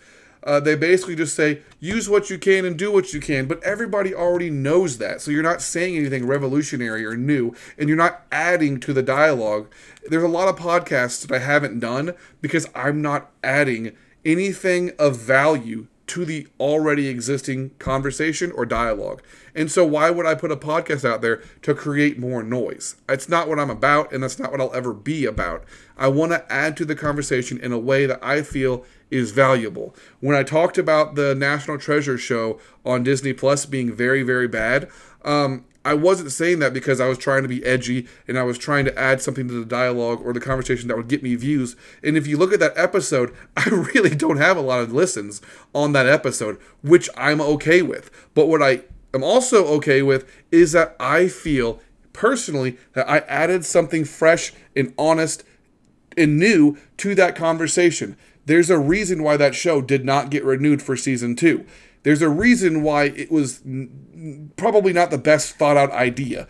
uh, 0.47 0.61
they 0.61 0.75
basically 0.75 1.17
just 1.17 1.35
say 1.35 1.61
use 1.81 2.09
what 2.09 2.31
you 2.31 2.39
can 2.39 2.65
and 2.65 2.79
do 2.79 2.91
what 2.91 3.13
you 3.13 3.21
can 3.21 3.47
but 3.47 3.63
everybody 3.63 4.15
already 4.15 4.49
knows 4.49 4.99
that 4.99 5.21
so 5.21 5.31
you're 5.31 5.43
not 5.43 5.61
saying 5.61 5.97
anything 5.97 6.27
revolutionary 6.27 7.05
or 7.05 7.17
new 7.17 7.55
and 7.77 7.89
you're 7.89 7.99
not 7.99 8.23
adding 8.33 8.81
to 8.81 8.93
the 8.93 9.03
dialogue 9.03 9.71
there's 10.09 10.23
a 10.23 10.29
lot 10.29 10.49
of 10.49 10.57
podcasts 10.57 11.27
that 11.27 11.35
i 11.35 11.39
haven't 11.39 11.81
done 11.81 12.15
because 12.41 12.69
i'm 12.75 13.03
not 13.03 13.31
adding 13.43 13.95
anything 14.25 14.93
of 14.99 15.17
value 15.17 15.87
to 16.07 16.25
the 16.25 16.47
already 16.61 17.09
existing 17.09 17.71
conversation 17.79 18.53
or 18.53 18.65
dialogue. 18.65 19.23
And 19.55 19.71
so, 19.71 19.85
why 19.85 20.11
would 20.11 20.27
I 20.27 20.35
put 20.35 20.53
a 20.53 20.57
podcast 20.57 21.09
out 21.09 21.21
there 21.21 21.43
to 21.63 21.75
create 21.75 22.19
more 22.19 22.43
noise? 22.43 22.97
It's 23.09 23.29
not 23.29 23.49
what 23.49 23.59
I'm 23.59 23.71
about, 23.71 24.13
and 24.13 24.23
that's 24.23 24.39
not 24.39 24.53
what 24.53 24.61
I'll 24.61 24.75
ever 24.75 24.93
be 24.93 25.25
about. 25.25 25.65
I 25.97 26.09
want 26.09 26.33
to 26.33 26.53
add 26.53 26.77
to 26.77 26.85
the 26.85 26.95
conversation 26.95 27.59
in 27.59 27.73
a 27.73 27.79
way 27.79 28.07
that 28.07 28.23
I 28.23 28.43
feel 28.43 28.85
is 29.11 29.31
valuable. 29.31 29.95
When 30.21 30.37
I 30.37 30.43
talked 30.43 30.79
about 30.79 31.15
the 31.15 31.35
National 31.35 31.79
Treasure 31.79 32.19
show 32.19 32.61
on 32.85 33.03
Disney 33.03 33.33
Plus 33.33 33.67
being 33.67 33.93
very, 33.93 34.23
very 34.23 34.49
bad, 34.49 34.89
um, 35.25 35.65
I 35.87 35.95
wasn't 35.95 36.33
saying 36.33 36.59
that 36.59 36.75
because 36.75 37.01
I 37.01 37.07
was 37.07 37.17
trying 37.17 37.43
to 37.43 37.49
be 37.49 37.65
edgy 37.65 38.09
and 38.27 38.37
I 38.37 38.43
was 38.43 38.59
trying 38.59 38.87
to 38.87 38.99
add 38.99 39.23
something 39.23 39.47
to 39.47 39.55
the 39.55 39.65
dialogue 39.65 40.21
or 40.25 40.33
the 40.33 40.41
conversation 40.41 40.89
that 40.89 40.97
would 40.97 41.07
get 41.07 41.23
me 41.23 41.37
views. 41.37 41.77
And 42.03 42.17
if 42.17 42.27
you 42.27 42.37
look 42.37 42.53
at 42.53 42.59
that 42.59 42.77
episode, 42.77 43.33
I 43.57 43.69
really 43.69 44.17
don't 44.17 44.39
have 44.39 44.57
a 44.57 44.63
lot 44.63 44.81
of 44.81 44.93
listens 44.93 45.41
on 45.73 45.93
that 45.93 46.09
episode, 46.09 46.59
which 46.83 47.09
I'm 47.17 47.41
okay 47.41 47.83
with. 47.83 48.11
But 48.35 48.47
what 48.49 48.63
I 48.63 48.83
am 49.15 49.23
also 49.23 49.65
okay 49.77 50.03
with 50.03 50.29
is 50.51 50.73
that 50.73 50.97
I 50.99 51.29
feel 51.29 51.81
personally 52.13 52.79
that 52.95 53.09
I 53.09 53.19
added 53.19 53.65
something 53.65 54.05
fresh 54.05 54.53
and 54.75 54.93
honest 54.99 55.45
and 56.17 56.39
new 56.39 56.77
to 56.99 57.15
that 57.15 57.37
conversation. 57.37 58.17
There's 58.47 58.71
a 58.71 58.79
reason 58.79 59.23
why 59.23 59.37
that 59.37 59.55
show 59.55 59.81
did 59.81 60.05
not 60.05 60.31
get 60.31 60.45
renewed 60.45 60.83
for 60.83 60.97
season 60.97 61.37
two. 61.37 61.67
There's 62.05 62.23
a 62.23 62.29
reason 62.29 62.83
why 62.83 63.05
it 63.05 63.33
was 63.33 63.63
probably 64.57 64.93
not 64.93 65.11
the 65.11 65.19
best 65.19 65.57
thought 65.57 65.77
out 65.77 65.91
idea. 65.91 66.47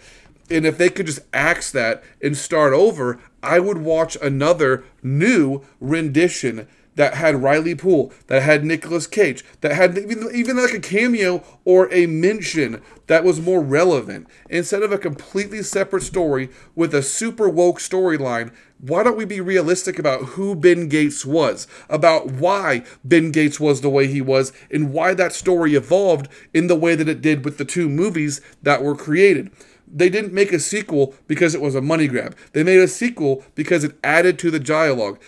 And 0.50 0.66
if 0.66 0.78
they 0.78 0.90
could 0.90 1.06
just 1.06 1.20
axe 1.32 1.70
that 1.72 2.04
and 2.22 2.36
start 2.36 2.72
over, 2.72 3.18
I 3.42 3.58
would 3.58 3.78
watch 3.78 4.16
another 4.22 4.84
new 5.02 5.64
rendition 5.80 6.68
that 6.96 7.14
had 7.14 7.42
Riley 7.42 7.74
Poole, 7.74 8.12
that 8.26 8.42
had 8.42 8.64
Nicolas 8.64 9.06
Cage, 9.06 9.44
that 9.60 9.72
had 9.72 9.96
even, 9.96 10.28
even 10.34 10.56
like 10.56 10.74
a 10.74 10.80
cameo 10.80 11.42
or 11.64 11.92
a 11.92 12.06
mention 12.06 12.82
that 13.06 13.24
was 13.24 13.40
more 13.40 13.62
relevant. 13.62 14.26
Instead 14.50 14.82
of 14.82 14.92
a 14.92 14.98
completely 14.98 15.62
separate 15.62 16.02
story 16.02 16.50
with 16.74 16.94
a 16.94 17.02
super 17.02 17.48
woke 17.48 17.78
storyline, 17.78 18.52
why 18.78 19.02
don't 19.02 19.16
we 19.16 19.24
be 19.24 19.40
realistic 19.40 19.98
about 19.98 20.20
who 20.20 20.54
Ben 20.54 20.88
Gates 20.88 21.24
was, 21.24 21.66
about 21.88 22.32
why 22.32 22.84
Ben 23.04 23.30
Gates 23.30 23.60
was 23.60 23.80
the 23.80 23.90
way 23.90 24.06
he 24.06 24.20
was, 24.20 24.52
and 24.70 24.92
why 24.92 25.14
that 25.14 25.32
story 25.32 25.74
evolved 25.74 26.28
in 26.52 26.66
the 26.66 26.76
way 26.76 26.94
that 26.94 27.08
it 27.08 27.22
did 27.22 27.44
with 27.44 27.58
the 27.58 27.64
two 27.64 27.88
movies 27.88 28.40
that 28.62 28.82
were 28.82 28.96
created? 28.96 29.50
They 29.86 30.08
didn't 30.08 30.32
make 30.32 30.52
a 30.52 30.58
sequel 30.58 31.14
because 31.26 31.54
it 31.54 31.60
was 31.60 31.74
a 31.74 31.80
money 31.80 32.08
grab. 32.08 32.36
They 32.52 32.64
made 32.64 32.80
a 32.80 32.88
sequel 32.88 33.44
because 33.54 33.84
it 33.84 33.96
added 34.02 34.38
to 34.40 34.50
the 34.50 34.58
dialogue. 34.58 35.20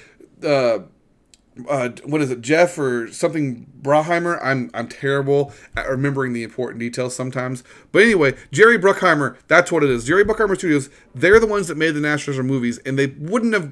Uh, 0.45 0.81
uh, 1.69 1.91
what 2.05 2.21
is 2.21 2.31
it, 2.31 2.41
Jeff 2.41 2.79
or 2.79 3.11
something 3.13 3.67
Braheimer? 3.83 4.39
I'm 4.43 4.71
I'm 4.75 4.89
terrible 4.89 5.53
at 5.77 5.89
remembering 5.89 6.33
the 6.33 6.43
important 6.43 6.81
details 6.81 7.15
sometimes. 7.15 7.65
But 7.93 8.03
anyway, 8.03 8.35
Jerry 8.53 8.79
Bruckheimer, 8.79 9.37
that's 9.49 9.73
what 9.73 9.83
it 9.83 9.91
is. 9.91 10.05
Jerry 10.05 10.25
Bruckheimer 10.25 10.57
Studios, 10.57 10.91
they're 11.15 11.41
the 11.41 11.47
ones 11.47 11.69
that 11.69 11.77
made 11.77 11.93
the 11.93 12.01
National 12.01 12.43
movies, 12.43 12.79
and 12.79 12.99
they 12.99 13.07
wouldn't 13.07 13.55
have 13.55 13.71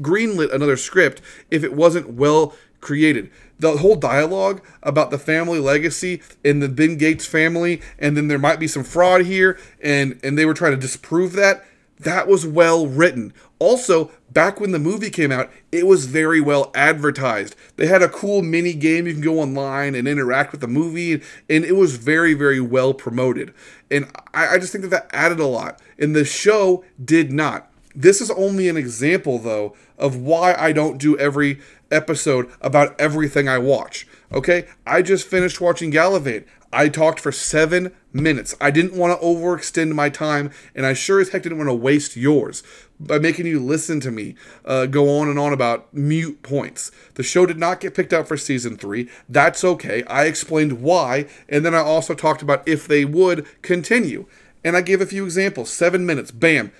greenlit 0.00 0.52
another 0.52 0.76
script 0.76 1.20
if 1.50 1.62
it 1.62 1.74
wasn't 1.74 2.14
well 2.14 2.54
created. 2.80 3.30
The 3.58 3.78
whole 3.78 3.96
dialogue 3.96 4.62
about 4.82 5.10
the 5.10 5.18
family 5.18 5.58
legacy 5.58 6.22
and 6.44 6.62
the 6.62 6.68
Ben 6.68 6.96
Gates 6.96 7.26
family, 7.26 7.82
and 7.98 8.16
then 8.16 8.28
there 8.28 8.38
might 8.38 8.58
be 8.58 8.66
some 8.66 8.84
fraud 8.84 9.26
here, 9.26 9.58
and 9.82 10.18
and 10.22 10.38
they 10.38 10.46
were 10.46 10.54
trying 10.54 10.72
to 10.72 10.78
disprove 10.78 11.32
that. 11.34 11.64
That 12.00 12.26
was 12.26 12.46
well 12.46 12.86
written. 12.86 13.34
Also, 13.58 14.10
back 14.30 14.58
when 14.58 14.72
the 14.72 14.78
movie 14.78 15.10
came 15.10 15.30
out, 15.30 15.50
it 15.70 15.86
was 15.86 16.06
very 16.06 16.40
well 16.40 16.70
advertised. 16.74 17.54
They 17.76 17.86
had 17.86 18.02
a 18.02 18.08
cool 18.08 18.40
mini 18.40 18.72
game 18.72 19.06
you 19.06 19.12
can 19.12 19.22
go 19.22 19.38
online 19.38 19.94
and 19.94 20.08
interact 20.08 20.52
with 20.52 20.62
the 20.62 20.66
movie, 20.66 21.22
and 21.48 21.64
it 21.64 21.76
was 21.76 21.96
very, 21.96 22.32
very 22.32 22.60
well 22.60 22.94
promoted. 22.94 23.52
And 23.90 24.10
I, 24.32 24.58
just 24.58 24.72
think 24.72 24.82
that 24.82 24.90
that 24.90 25.10
added 25.12 25.40
a 25.40 25.46
lot. 25.46 25.80
And 25.98 26.16
the 26.16 26.24
show 26.24 26.84
did 27.04 27.32
not. 27.32 27.69
This 27.94 28.20
is 28.20 28.30
only 28.30 28.68
an 28.68 28.76
example, 28.76 29.38
though, 29.38 29.74
of 29.98 30.16
why 30.16 30.54
I 30.54 30.72
don't 30.72 30.98
do 30.98 31.18
every 31.18 31.60
episode 31.90 32.50
about 32.60 32.98
everything 33.00 33.48
I 33.48 33.58
watch. 33.58 34.06
Okay? 34.32 34.66
I 34.86 35.02
just 35.02 35.26
finished 35.26 35.60
watching 35.60 35.90
Galavant. 35.90 36.44
I 36.72 36.88
talked 36.88 37.18
for 37.18 37.32
seven 37.32 37.92
minutes. 38.12 38.54
I 38.60 38.70
didn't 38.70 38.94
want 38.96 39.18
to 39.18 39.26
overextend 39.26 39.92
my 39.92 40.08
time, 40.08 40.52
and 40.74 40.86
I 40.86 40.92
sure 40.92 41.20
as 41.20 41.30
heck 41.30 41.42
didn't 41.42 41.58
want 41.58 41.68
to 41.68 41.74
waste 41.74 42.16
yours 42.16 42.62
by 43.00 43.18
making 43.18 43.46
you 43.46 43.58
listen 43.58 43.98
to 44.00 44.12
me 44.12 44.36
uh, 44.64 44.86
go 44.86 45.18
on 45.18 45.28
and 45.28 45.38
on 45.38 45.52
about 45.52 45.92
mute 45.92 46.42
points. 46.42 46.92
The 47.14 47.24
show 47.24 47.44
did 47.44 47.58
not 47.58 47.80
get 47.80 47.94
picked 47.94 48.12
up 48.12 48.28
for 48.28 48.36
season 48.36 48.76
three. 48.76 49.08
That's 49.28 49.64
okay. 49.64 50.04
I 50.04 50.26
explained 50.26 50.80
why, 50.80 51.26
and 51.48 51.64
then 51.64 51.74
I 51.74 51.78
also 51.78 52.14
talked 52.14 52.42
about 52.42 52.66
if 52.68 52.86
they 52.86 53.04
would 53.04 53.46
continue. 53.62 54.26
And 54.62 54.76
I 54.76 54.82
gave 54.82 55.00
a 55.00 55.06
few 55.06 55.24
examples. 55.24 55.72
Seven 55.72 56.04
minutes, 56.04 56.30
bam, 56.30 56.70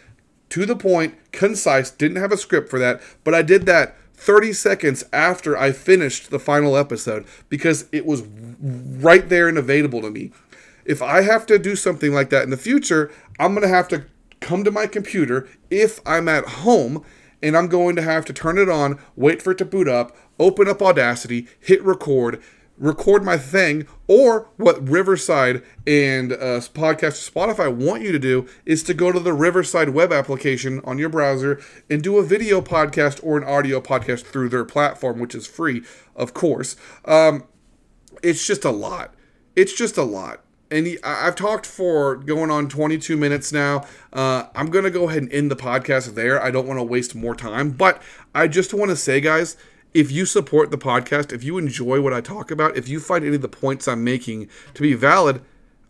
to 0.51 0.67
the 0.67 0.77
point, 0.77 1.15
concise, 1.33 1.91
didn't 1.91 2.19
have 2.19 2.33
a 2.33 2.37
script 2.37 2.69
for 2.69 2.79
that, 2.79 3.01
but 3.25 3.35
I 3.35 3.43
did 3.43 3.67
that 3.67 3.97
30 4.15 4.53
seconds 4.53 5.05
after 5.13 5.57
I 5.57 5.73
finished 5.73 6.31
the 6.31 6.39
final 6.39 6.77
episode 6.77 7.25
because 7.49 7.87
it 7.91 8.05
was 8.05 8.23
right 8.23 9.29
there 9.29 9.49
and 9.49 9.57
available 9.57 10.03
to 10.03 10.11
me. 10.11 10.31
If 10.85 11.01
I 11.01 11.23
have 11.23 11.47
to 11.47 11.59
do 11.59 11.75
something 11.75 12.13
like 12.13 12.31
that 12.31 12.43
in 12.43 12.51
the 12.51 12.57
future, 12.57 13.11
I'm 13.39 13.55
going 13.55 13.67
to 13.67 13.75
have 13.75 13.89
to 13.89 14.05
come 14.41 14.65
to 14.65 14.71
my 14.71 14.87
computer 14.87 15.49
if 15.71 16.01
I'm 16.05 16.29
at 16.29 16.45
home 16.45 17.05
and 17.43 17.57
I'm 17.57 17.69
going 17.69 17.97
to 17.97 18.03
have 18.03 18.25
to 18.27 18.33
turn 18.33 18.59
it 18.59 18.69
on, 18.69 18.99
wait 19.17 19.41
for 19.41 19.53
it 19.53 19.59
to 19.59 19.65
boot 19.65 19.89
up, 19.89 20.15
open 20.39 20.69
up 20.69 20.83
Audacity, 20.83 21.47
hit 21.59 21.83
record, 21.83 22.43
record 22.81 23.23
my 23.23 23.37
thing, 23.37 23.87
or 24.09 24.49
what 24.57 24.89
Riverside 24.89 25.63
and 25.87 26.33
uh, 26.33 26.61
podcast 26.73 27.31
Spotify 27.31 27.73
want 27.73 28.03
you 28.03 28.11
to 28.11 28.19
do 28.19 28.49
is 28.65 28.83
to 28.85 28.95
go 28.95 29.13
to 29.13 29.21
the 29.21 29.35
Riverside 29.35 29.91
web 29.91 30.13
application 30.13 30.81
on 30.85 30.99
your 30.99 31.11
browser 31.11 31.61
and 31.89 32.03
do 32.03 32.19
a 32.19 32.25
video 32.25 32.61
podcast 32.61 33.21
or 33.23 33.37
an 33.37 33.45
audio 33.45 33.81
podcast 33.81 34.25
through 34.25 34.49
their 34.49 34.65
platform, 34.65 35.21
which 35.21 35.35
is 35.35 35.47
free, 35.47 35.83
of 36.17 36.35
course. 36.35 36.75
Um, 37.05 37.45
it's 38.23 38.45
just 38.45 38.65
a 38.65 38.71
lot. 38.71 39.15
It's 39.55 39.75
just 39.75 39.97
a 39.97 40.03
lot. 40.03 40.43
And 40.71 40.99
I've 41.03 41.35
talked 41.35 41.67
for 41.67 42.15
going 42.15 42.51
on 42.51 42.69
22 42.69 43.17
minutes 43.17 43.53
now. 43.53 43.85
Uh, 44.13 44.45
I'm 44.55 44.71
going 44.71 44.85
to 44.85 44.91
go 44.91 45.09
ahead 45.09 45.25
and 45.25 45.33
end 45.33 45.51
the 45.51 45.57
podcast 45.57 46.15
there. 46.15 46.41
I 46.41 46.53
don't 46.53 46.67
want 46.67 46.79
to 46.79 46.85
waste 46.85 47.15
more 47.15 47.35
time. 47.35 47.73
But 47.73 48.01
I 48.35 48.47
just 48.47 48.73
want 48.73 48.91
to 48.91 48.97
say, 48.97 49.21
guys, 49.21 49.57
if 49.93 50.11
you 50.11 50.27
support 50.27 50.71
the 50.71 50.79
podcast, 50.79 51.33
if 51.33 51.43
you 51.43 51.59
enjoy 51.59 52.01
what 52.01 52.13
I 52.13 52.21
talk 52.21 52.51
about, 52.51 52.77
if 52.77 52.89
you 52.89 53.01
find 53.01 53.25
any 53.25 53.37
of 53.37 53.43
the 53.43 53.49
points 53.49 53.89
I'm 53.89 54.05
making 54.05 54.49
to 54.75 54.83
be 54.83 54.95
valid, 54.95 55.43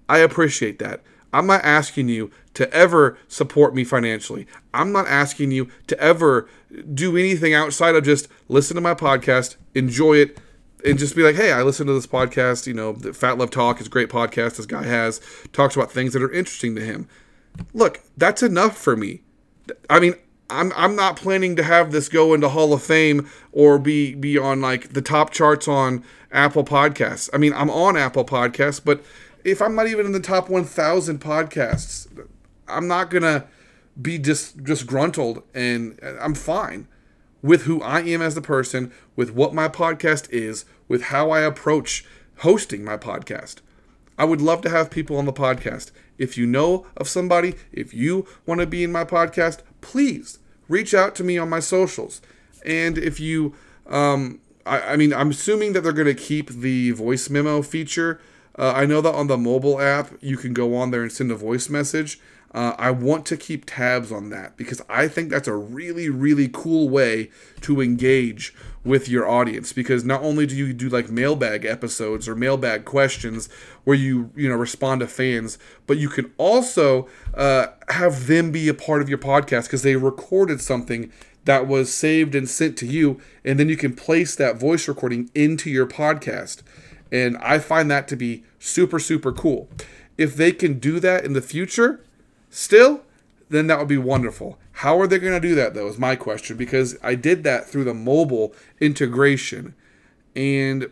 I 0.08 0.18
appreciate 0.18 0.78
that. 0.78 1.02
I'm 1.32 1.46
not 1.46 1.64
asking 1.64 2.08
you 2.08 2.30
to 2.54 2.72
ever 2.72 3.16
support 3.28 3.74
me 3.74 3.84
financially. 3.84 4.46
I'm 4.74 4.90
not 4.90 5.06
asking 5.06 5.52
you 5.52 5.68
to 5.86 5.98
ever 6.00 6.48
do 6.92 7.16
anything 7.16 7.54
outside 7.54 7.94
of 7.94 8.04
just 8.04 8.28
listen 8.48 8.74
to 8.74 8.80
my 8.80 8.94
podcast, 8.94 9.56
enjoy 9.74 10.14
it, 10.14 10.38
and 10.84 10.98
just 10.98 11.14
be 11.14 11.22
like, 11.22 11.36
hey, 11.36 11.52
I 11.52 11.62
listened 11.62 11.88
to 11.88 11.92
this 11.92 12.06
podcast. 12.06 12.66
You 12.66 12.74
know, 12.74 12.92
the 12.92 13.10
PhatLove 13.10 13.50
Talk 13.50 13.80
is 13.80 13.86
a 13.86 13.90
great 13.90 14.08
podcast. 14.08 14.56
This 14.56 14.66
guy 14.66 14.84
has 14.84 15.20
talks 15.52 15.76
about 15.76 15.92
things 15.92 16.12
that 16.14 16.22
are 16.22 16.32
interesting 16.32 16.74
to 16.74 16.84
him. 16.84 17.06
Look, 17.72 18.00
that's 18.16 18.42
enough 18.42 18.76
for 18.76 18.96
me. 18.96 19.22
I 19.88 20.00
mean, 20.00 20.14
I'm 20.50 20.72
I'm 20.76 20.96
not 20.96 21.16
planning 21.16 21.56
to 21.56 21.62
have 21.62 21.92
this 21.92 22.08
go 22.08 22.34
into 22.34 22.48
Hall 22.48 22.72
of 22.72 22.82
Fame 22.82 23.28
or 23.52 23.78
be 23.78 24.14
be 24.14 24.36
on 24.36 24.60
like 24.60 24.92
the 24.92 25.02
top 25.02 25.30
charts 25.30 25.68
on 25.68 26.04
Apple 26.32 26.64
Podcasts. 26.64 27.30
I 27.32 27.38
mean, 27.38 27.52
I'm 27.52 27.70
on 27.70 27.96
Apple 27.96 28.24
Podcasts, 28.24 28.80
but 28.84 29.02
if 29.44 29.62
I'm 29.62 29.74
not 29.74 29.86
even 29.86 30.06
in 30.06 30.12
the 30.12 30.20
top 30.20 30.50
1,000 30.50 31.18
podcasts, 31.18 32.06
I'm 32.68 32.86
not 32.86 33.10
gonna 33.10 33.46
be 34.00 34.18
just 34.18 34.62
disgruntled, 34.64 35.42
and 35.54 35.98
I'm 36.02 36.34
fine 36.34 36.86
with 37.42 37.62
who 37.62 37.80
I 37.82 38.00
am 38.00 38.20
as 38.20 38.36
a 38.36 38.42
person, 38.42 38.92
with 39.16 39.30
what 39.30 39.54
my 39.54 39.68
podcast 39.68 40.30
is, 40.30 40.64
with 40.88 41.04
how 41.04 41.30
I 41.30 41.40
approach 41.40 42.04
hosting 42.38 42.84
my 42.84 42.96
podcast. 42.96 43.56
I 44.18 44.24
would 44.24 44.42
love 44.42 44.60
to 44.62 44.70
have 44.70 44.90
people 44.90 45.16
on 45.16 45.24
the 45.24 45.32
podcast. 45.32 45.90
If 46.18 46.36
you 46.36 46.46
know 46.46 46.86
of 46.96 47.08
somebody, 47.08 47.54
if 47.72 47.94
you 47.94 48.26
want 48.44 48.60
to 48.60 48.66
be 48.66 48.84
in 48.84 48.92
my 48.92 49.04
podcast, 49.04 49.60
please 49.80 50.38
reach 50.70 50.94
out 50.94 51.14
to 51.16 51.24
me 51.24 51.36
on 51.36 51.50
my 51.50 51.60
socials. 51.60 52.22
And 52.64 52.96
if 52.96 53.20
you, 53.20 53.54
um, 53.86 54.40
I, 54.64 54.92
I 54.92 54.96
mean, 54.96 55.12
I'm 55.12 55.30
assuming 55.30 55.74
that 55.74 55.82
they're 55.82 55.92
going 55.92 56.06
to 56.06 56.14
keep 56.14 56.48
the 56.48 56.92
voice 56.92 57.28
memo 57.28 57.60
feature. 57.60 58.20
Uh, 58.58 58.72
I 58.74 58.86
know 58.86 59.00
that 59.00 59.14
on 59.14 59.26
the 59.26 59.36
mobile 59.36 59.80
app, 59.80 60.10
you 60.20 60.36
can 60.36 60.54
go 60.54 60.76
on 60.76 60.90
there 60.90 61.02
and 61.02 61.12
send 61.12 61.30
a 61.30 61.36
voice 61.36 61.68
message. 61.68 62.20
Uh, 62.52 62.74
I 62.78 62.90
want 62.90 63.26
to 63.26 63.36
keep 63.36 63.64
tabs 63.64 64.10
on 64.10 64.30
that 64.30 64.56
because 64.56 64.82
I 64.88 65.06
think 65.06 65.30
that's 65.30 65.46
a 65.46 65.54
really, 65.54 66.08
really 66.08 66.48
cool 66.52 66.88
way 66.88 67.30
to 67.60 67.80
engage 67.80 68.54
with 68.84 69.08
your 69.08 69.28
audience. 69.28 69.72
Because 69.72 70.04
not 70.04 70.22
only 70.22 70.46
do 70.46 70.56
you 70.56 70.72
do 70.72 70.88
like 70.88 71.10
mailbag 71.10 71.64
episodes 71.64 72.28
or 72.28 72.34
mailbag 72.34 72.84
questions 72.84 73.48
where 73.84 73.96
you 73.96 74.30
you 74.36 74.48
know 74.48 74.56
respond 74.56 75.00
to 75.00 75.06
fans, 75.06 75.58
but 75.86 75.98
you 75.98 76.08
can 76.08 76.32
also 76.38 77.08
uh, 77.34 77.66
have 77.88 78.26
them 78.26 78.50
be 78.50 78.68
a 78.68 78.74
part 78.74 79.02
of 79.02 79.08
your 79.08 79.18
podcast 79.18 79.64
because 79.64 79.82
they 79.82 79.96
recorded 79.96 80.60
something 80.60 81.12
that 81.44 81.66
was 81.66 81.92
saved 81.92 82.34
and 82.34 82.48
sent 82.48 82.76
to 82.78 82.86
you, 82.86 83.20
and 83.44 83.58
then 83.58 83.68
you 83.68 83.76
can 83.76 83.94
place 83.94 84.36
that 84.36 84.58
voice 84.58 84.86
recording 84.86 85.30
into 85.34 85.70
your 85.70 85.86
podcast. 85.86 86.62
And 87.10 87.36
I 87.38 87.58
find 87.58 87.90
that 87.90 88.06
to 88.08 88.16
be 88.16 88.44
super, 88.58 88.98
super 88.98 89.32
cool. 89.32 89.68
If 90.16 90.36
they 90.36 90.52
can 90.52 90.78
do 90.78 91.00
that 91.00 91.24
in 91.24 91.32
the 91.32 91.40
future, 91.40 92.04
still, 92.50 93.02
then 93.48 93.66
that 93.66 93.78
would 93.78 93.88
be 93.88 93.98
wonderful. 93.98 94.58
How 94.80 94.98
are 94.98 95.06
they 95.06 95.18
going 95.18 95.34
to 95.34 95.46
do 95.46 95.54
that, 95.56 95.74
though, 95.74 95.88
is 95.88 95.98
my 95.98 96.16
question, 96.16 96.56
because 96.56 96.96
I 97.02 97.14
did 97.14 97.44
that 97.44 97.68
through 97.68 97.84
the 97.84 97.92
mobile 97.92 98.54
integration. 98.80 99.74
And 100.34 100.90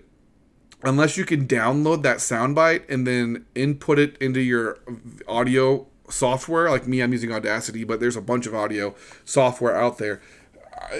unless 0.82 1.16
you 1.16 1.24
can 1.24 1.46
download 1.46 2.02
that 2.02 2.18
soundbite 2.18 2.82
and 2.90 3.06
then 3.06 3.46
input 3.54 3.98
it 3.98 4.18
into 4.18 4.40
your 4.40 4.78
audio 5.26 5.86
software, 6.10 6.68
like 6.68 6.86
me, 6.86 7.00
I'm 7.00 7.12
using 7.12 7.32
Audacity, 7.32 7.82
but 7.82 7.98
there's 7.98 8.14
a 8.16 8.20
bunch 8.20 8.46
of 8.46 8.54
audio 8.54 8.94
software 9.24 9.74
out 9.74 9.96
there. 9.96 10.20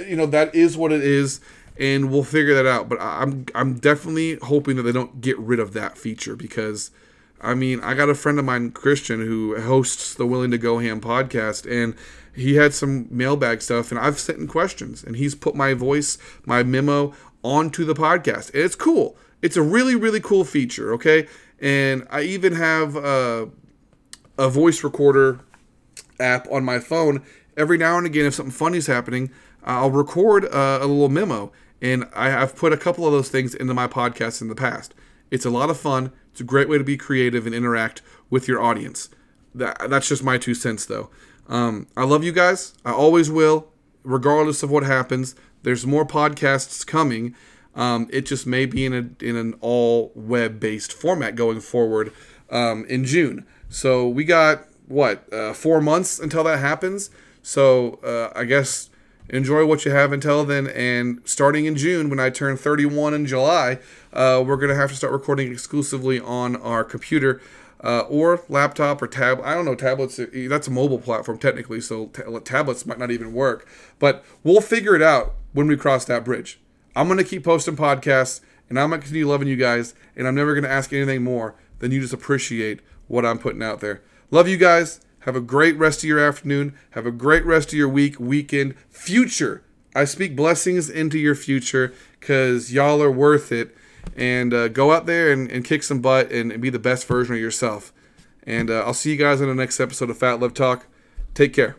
You 0.07 0.16
know, 0.16 0.27
that 0.27 0.55
is 0.55 0.79
what 0.79 0.90
it 0.90 1.03
is 1.03 1.40
and 1.79 2.11
we'll 2.11 2.24
figure 2.24 2.55
that 2.55 2.66
out. 2.66 2.88
But 2.88 3.01
I'm 3.03 3.44
I'm 3.55 3.79
definitely 3.79 4.37
hoping 4.42 4.77
that 4.77 4.83
they 4.83 4.92
don't 4.92 5.20
get 5.20 5.38
rid 5.38 5.61
of 5.61 5.74
that 5.74 5.96
feature 5.96 6.35
because 6.37 6.90
I 7.40 7.55
mean, 7.55 7.81
I 7.81 7.94
got 7.94 8.09
a 8.09 8.14
friend 8.14 8.38
of 8.38 8.44
mine, 8.44 8.72
Christian, 8.72 9.20
who 9.20 9.61
hosts 9.61 10.14
the 10.14 10.27
Willing 10.27 10.51
to 10.51 10.59
Go 10.59 10.79
Ham 10.79 11.01
podcast, 11.01 11.70
and 11.70 11.94
he 12.35 12.55
had 12.55 12.74
some 12.74 13.07
mailbag 13.11 13.62
stuff, 13.62 13.90
and 13.90 13.98
I've 13.98 14.18
sent 14.18 14.38
in 14.38 14.46
questions, 14.46 15.05
and 15.05 15.16
he's 15.16 15.35
put 15.35 15.55
my 15.55 15.74
voice, 15.74 16.18
my 16.44 16.62
memo 16.62 17.14
onto 17.42 17.85
the 17.85 17.94
podcast. 17.94 18.53
And 18.55 18.62
it's 18.62 18.74
cool. 18.74 19.16
It's 19.40 19.57
a 19.57 19.62
really, 19.62 19.94
really 19.94 20.20
cool 20.20 20.44
feature, 20.44 20.92
okay? 20.94 21.29
And 21.61 22.07
I 22.11 22.22
even 22.22 22.55
have 22.55 22.96
a, 22.96 23.48
a 24.37 24.48
voice 24.48 24.83
recorder 24.83 25.40
app 26.20 26.48
on 26.51 26.64
my 26.64 26.79
phone 26.79 27.24
every 27.59 27.77
now 27.77 27.98
and 27.98 28.07
again, 28.07 28.24
if 28.24 28.35
something 28.35 28.53
funny 28.53 28.79
is 28.79 28.87
happening, 28.87 29.31
I'll 29.64 29.90
record 29.90 30.44
uh, 30.46 30.79
a 30.81 30.87
little 30.87 31.09
memo. 31.09 31.53
And 31.83 32.09
I 32.14 32.31
have 32.31 32.57
put 32.57 32.72
a 32.72 32.77
couple 32.77 33.05
of 33.07 33.12
those 33.12 33.29
things 33.29 33.55
into 33.55 33.74
my 33.74 33.87
podcast 33.87 34.40
in 34.40 34.48
the 34.48 34.55
past. 34.55 34.94
It's 35.31 35.44
a 35.44 35.51
lot 35.51 35.68
of 35.68 35.79
fun. 35.79 36.12
It's 36.38 36.42
a 36.42 36.44
great 36.44 36.68
way 36.68 36.79
to 36.79 36.85
be 36.85 36.96
creative 36.96 37.46
and 37.46 37.55
interact 37.55 38.01
with 38.31 38.46
your 38.46 38.62
audience. 38.62 39.09
That, 39.57 39.90
that's 39.90 40.09
just 40.09 40.22
my 40.22 40.38
two 40.38 40.55
cents, 40.55 40.87
though. 40.87 41.11
Um, 41.48 41.88
I 41.96 42.05
love 42.05 42.22
you 42.22 42.31
guys. 42.31 42.74
I 42.85 42.92
always 42.92 43.29
will, 43.29 43.66
regardless 44.05 44.62
of 44.62 44.70
what 44.70 44.85
happens. 44.85 45.35
There's 45.64 45.85
more 45.85 46.07
podcasts 46.07 46.87
coming. 46.87 47.35
Um, 47.74 48.09
it 48.12 48.24
just 48.24 48.46
may 48.46 48.66
be 48.66 48.87
in 48.87 48.94
a 48.94 49.24
in 49.24 49.35
an 49.35 49.57
all 49.61 50.12
web 50.14 50.61
based 50.61 50.92
format 50.92 51.35
going 51.35 51.59
forward 51.59 52.12
um, 52.51 52.85
in 52.85 53.05
June. 53.05 53.44
So 53.68 54.09
we 54.09 54.22
got 54.22 54.64
what 54.87 55.33
uh, 55.33 55.55
four 55.55 55.81
months 55.81 56.20
until 56.20 56.44
that 56.44 56.61
happens. 56.61 57.11
So 57.42 57.94
uh, 58.05 58.31
I 58.38 58.44
guess 58.44 58.90
enjoy 59.29 59.67
what 59.67 59.85
you 59.85 59.91
have 59.91 60.12
until 60.12 60.45
then. 60.45 60.67
And 60.69 61.21
starting 61.25 61.67
in 61.67 61.77
June, 61.77 62.09
when 62.11 62.21
I 62.21 62.31
turn 62.31 62.57
31 62.57 63.14
in 63.14 63.27
July, 63.27 63.79
uh, 64.12 64.43
we're 64.47 64.57
gonna 64.57 64.75
have 64.75 64.91
to 64.91 64.97
start 64.97 65.12
recording 65.12 65.51
exclusively 65.53 66.21
on 66.21 66.57
our 66.57 66.85
computer. 66.85 67.41
Uh, 67.81 68.01
or 68.09 68.43
laptop 68.49 69.01
or 69.01 69.07
tab. 69.07 69.41
I 69.45 69.55
don't 69.55 69.64
know 69.64 69.77
tablets. 69.77 70.19
That's 70.35 70.67
a 70.67 70.71
mobile 70.71 70.99
platform 70.99 71.38
technically, 71.38 71.81
so 71.81 72.07
t- 72.07 72.23
tablets 72.43 72.85
might 72.85 72.99
not 72.99 73.12
even 73.12 73.33
work. 73.33 73.69
But 74.01 74.25
we'll 74.43 74.61
figure 74.61 74.97
it 74.97 75.03
out 75.03 75.35
when 75.53 75.69
we 75.69 75.77
cross 75.77 76.05
that 76.07 76.25
bridge. 76.25 76.59
I'm 76.97 77.07
gonna 77.07 77.23
keep 77.23 77.45
posting 77.45 77.77
podcasts, 77.77 78.41
and 78.69 78.81
I'm 78.81 78.91
gonna 78.91 79.03
continue 79.03 79.29
loving 79.29 79.47
you 79.47 79.55
guys, 79.55 79.95
and 80.17 80.27
I'm 80.27 80.35
never 80.35 80.57
gonna 80.57 80.67
ask 80.67 80.93
anything 80.93 81.23
more 81.23 81.55
than 81.79 81.93
you 81.93 82.01
just 82.01 82.12
appreciate 82.12 82.81
what 83.07 83.25
I'm 83.25 83.38
putting 83.38 83.62
out 83.62 83.79
there. 83.79 84.03
Love 84.33 84.49
you 84.49 84.57
guys. 84.57 85.01
Have 85.29 85.37
a 85.37 85.43
great 85.43 85.77
rest 85.77 85.99
of 85.99 86.05
your 86.09 86.21
afternoon. 86.21 86.73
Have 86.93 87.05
a 87.05 87.11
great 87.11 87.45
rest 87.45 87.69
of 87.69 87.75
your 87.75 87.87
week, 87.87 88.19
weekend, 88.19 88.75
future. 88.88 89.62
I 89.95 90.07
speak 90.07 90.35
blessings 90.35 90.88
into 90.88 91.19
your 91.19 91.35
future 91.35 91.93
because 92.19 92.73
y'all 92.73 93.03
are 93.03 93.11
worth 93.11 93.53
it. 93.53 93.77
And 94.17 94.55
uh, 94.55 94.69
go 94.69 94.91
out 94.91 95.05
there 95.05 95.31
and, 95.31 95.53
and 95.53 95.67
kick 95.67 95.83
some 95.83 96.01
butt 96.01 96.33
and, 96.33 96.51
and, 96.51 96.62
be 96.62 96.71
the 96.71 96.79
best 96.79 97.07
version 97.07 97.35
of 97.35 97.43
yourself. 97.43 97.93
And 98.45 98.71
uh, 98.71 98.85
I'll 98.87 98.95
see 98.95 99.11
you 99.11 99.19
guys 99.19 99.43
on 99.43 99.49
the 99.49 99.55
next 99.55 99.81
episode 99.81 100.09
of 100.09 100.19
PhatLove 100.19 100.55
Talk. 100.55 100.87
Take 101.35 101.53
care. 101.53 101.77